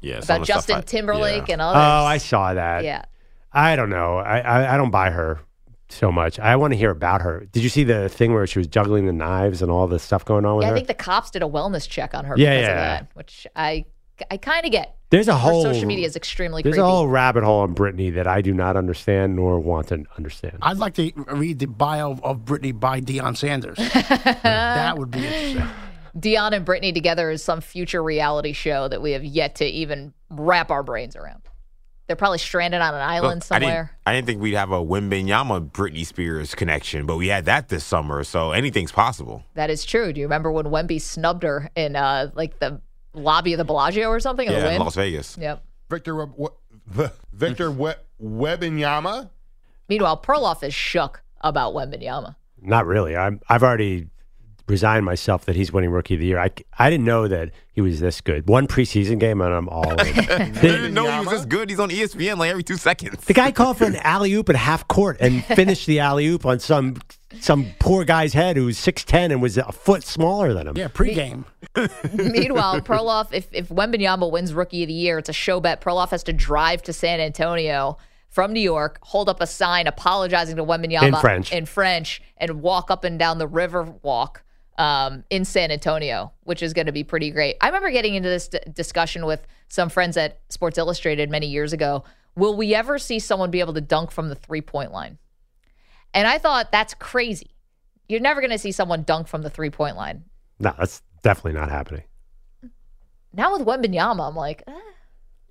[0.00, 1.52] Yeah, about of the stuff Justin I- Timberlake yeah.
[1.54, 1.66] and Oh.
[1.66, 2.84] I saw that.
[2.84, 3.04] yeah.
[3.52, 4.16] I don't know.
[4.18, 5.38] I, I I don't buy her
[5.88, 6.40] so much.
[6.40, 7.46] I want to hear about her.
[7.52, 10.24] Did you see the thing where she was juggling the knives and all this stuff
[10.24, 10.76] going on with Yeah, I her?
[10.76, 12.84] think the cops did a wellness check on her Yeah, because of yeah.
[12.98, 13.84] that, which I
[14.30, 14.96] I kind of get.
[15.14, 16.82] There's a Her whole social media is extremely There's creepy.
[16.82, 20.58] a whole rabbit hole on Britney that I do not understand nor want to understand.
[20.60, 23.78] I'd like to read the bio of Britney by Deion Sanders.
[24.42, 25.68] that would be interesting.
[26.18, 30.14] Deion and Britney together is some future reality show that we have yet to even
[30.30, 31.42] wrap our brains around.
[32.08, 33.98] They're probably stranded on an island Look, I didn't, somewhere.
[34.04, 37.84] I didn't think we'd have a Wembanyama Britney Spears connection, but we had that this
[37.84, 39.44] summer, so anything's possible.
[39.54, 40.12] That is true.
[40.12, 42.80] Do you remember when Wemby snubbed her in uh like the
[43.14, 44.46] lobby of the Bellagio or something?
[44.46, 44.80] in Yeah, in?
[44.80, 45.38] Las Vegas.
[45.38, 45.64] Yep.
[45.90, 47.92] Victor Web, we, Victor we,
[48.22, 49.30] Webinyama.
[49.88, 52.36] Meanwhile, Perloff is shook about Wembanyama.
[52.60, 53.16] Not really.
[53.16, 54.08] I'm I've already
[54.66, 56.38] resigned myself that he's winning rookie of the year.
[56.38, 58.48] I, I didn't know that he was this good.
[58.48, 60.00] One preseason game and I'm all in.
[60.30, 61.68] I didn't know he was this good.
[61.68, 63.24] He's on ESPN like every two seconds.
[63.24, 66.46] The guy called for an alley oop at half court and finished the alley oop
[66.46, 66.96] on some
[67.40, 70.76] some poor guy's head who was six ten and was a foot smaller than him.
[70.76, 71.44] Yeah, pregame.
[72.12, 75.80] Meanwhile, Perloff, if if Wembanyama wins Rookie of the Year, it's a show bet.
[75.80, 80.56] Perloff has to drive to San Antonio from New York, hold up a sign apologizing
[80.56, 81.52] to Wembanyama In French.
[81.52, 84.42] in French, and walk up and down the river walk
[84.76, 87.56] um, in San Antonio, which is going to be pretty great.
[87.60, 91.72] I remember getting into this d- discussion with some friends at Sports Illustrated many years
[91.72, 92.02] ago.
[92.34, 95.18] Will we ever see someone be able to dunk from the three point line?
[96.14, 97.50] And I thought that's crazy.
[98.08, 100.24] You're never going to see someone dunk from the three point line.
[100.60, 102.04] No, that's definitely not happening.
[103.32, 104.72] Now with Wembanyama, I'm like, eh.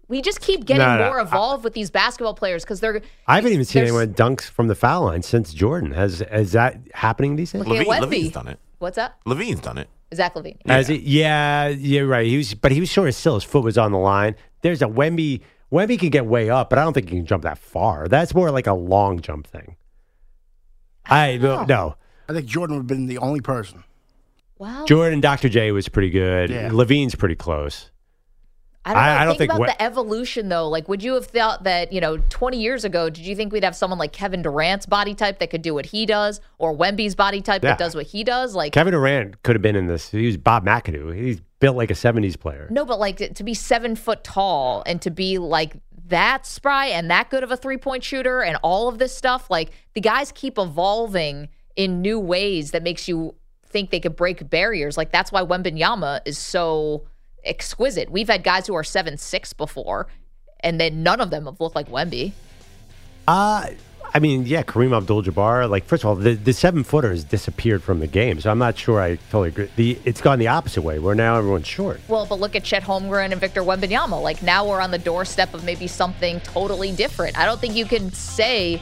[0.07, 3.01] we just keep getting No, no, more I- evolved with these basketball players because they're.
[3.27, 5.91] I haven't even seen anyone dunks from the foul line since Jordan.
[5.91, 7.65] Has is that happening these days?
[7.65, 8.59] Look LaVine, LaVine's done it.
[8.79, 9.19] What's up?
[9.25, 9.89] LaVine's done it.
[10.13, 10.57] Zach LaVine.
[10.65, 12.25] As it, yeah, yeah, right.
[12.27, 13.33] He was, but he was sort of still.
[13.35, 14.35] His foot was on the line.
[14.61, 15.41] There's a Wemby.
[15.71, 18.07] Wemby can get way up, but I don't think he can jump that far.
[18.07, 19.75] That's more like a long jump thing.
[21.05, 21.95] I no, no.
[22.29, 23.83] I think Jordan would have been the only person.
[24.57, 24.85] Wow.
[24.85, 25.49] Jordan, and Dr.
[25.49, 26.49] J was pretty good.
[26.49, 26.69] Yeah.
[26.69, 27.89] LaVine's pretty close.
[28.85, 29.09] I don't, know.
[29.09, 30.67] I- I don't think, think about we- the evolution though.
[30.69, 33.63] Like, would you have thought that you know, 20 years ago, did you think we'd
[33.63, 37.15] have someone like Kevin Durant's body type that could do what he does, or Wemby's
[37.15, 37.71] body type Yeah.
[37.71, 38.55] that does what he does?
[38.55, 40.09] Like, Kevin Durant could have been in this.
[40.11, 41.15] He was Bob McAdoo.
[41.15, 42.67] He's built like a '70s player.
[42.71, 45.75] no, but like to be seven foot tall and to be like
[46.13, 49.49] that spry and that good of a three point shooter and all of this stuff,
[49.49, 53.33] like the guys keep evolving in new ways that makes you
[53.65, 54.95] think they could break barriers.
[54.95, 57.07] Like that's why Wembanyama is so
[57.43, 58.11] exquisite.
[58.11, 60.07] We've had guys who are seven six before,
[60.59, 62.31] and then none of them have looked like Wemby.
[63.27, 63.71] Uh
[64.15, 65.67] I mean, yeah, Kareem Abdul-Jabbar.
[65.67, 68.59] Like, first of all, the, the seven footer has disappeared from the game, so I'm
[68.59, 69.69] not sure I totally agree.
[69.75, 71.99] The it's gone the opposite way, where now everyone's short.
[72.07, 74.21] Well, but look at Chet Holmgren and Victor Wembanyama.
[74.21, 77.37] Like now we're on the doorstep of maybe something totally different.
[77.39, 78.77] I don't think you can say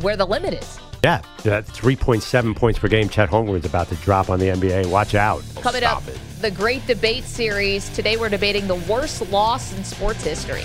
[0.00, 0.80] where the limit is.
[1.04, 3.08] Yeah, that 3.7 points per game.
[3.08, 4.86] Chet Holmgren's about to drop on the NBA.
[4.86, 5.44] Watch out.
[5.60, 6.02] Coming up,
[6.40, 7.88] the great debate series.
[7.90, 10.64] Today we're debating the worst loss in sports history.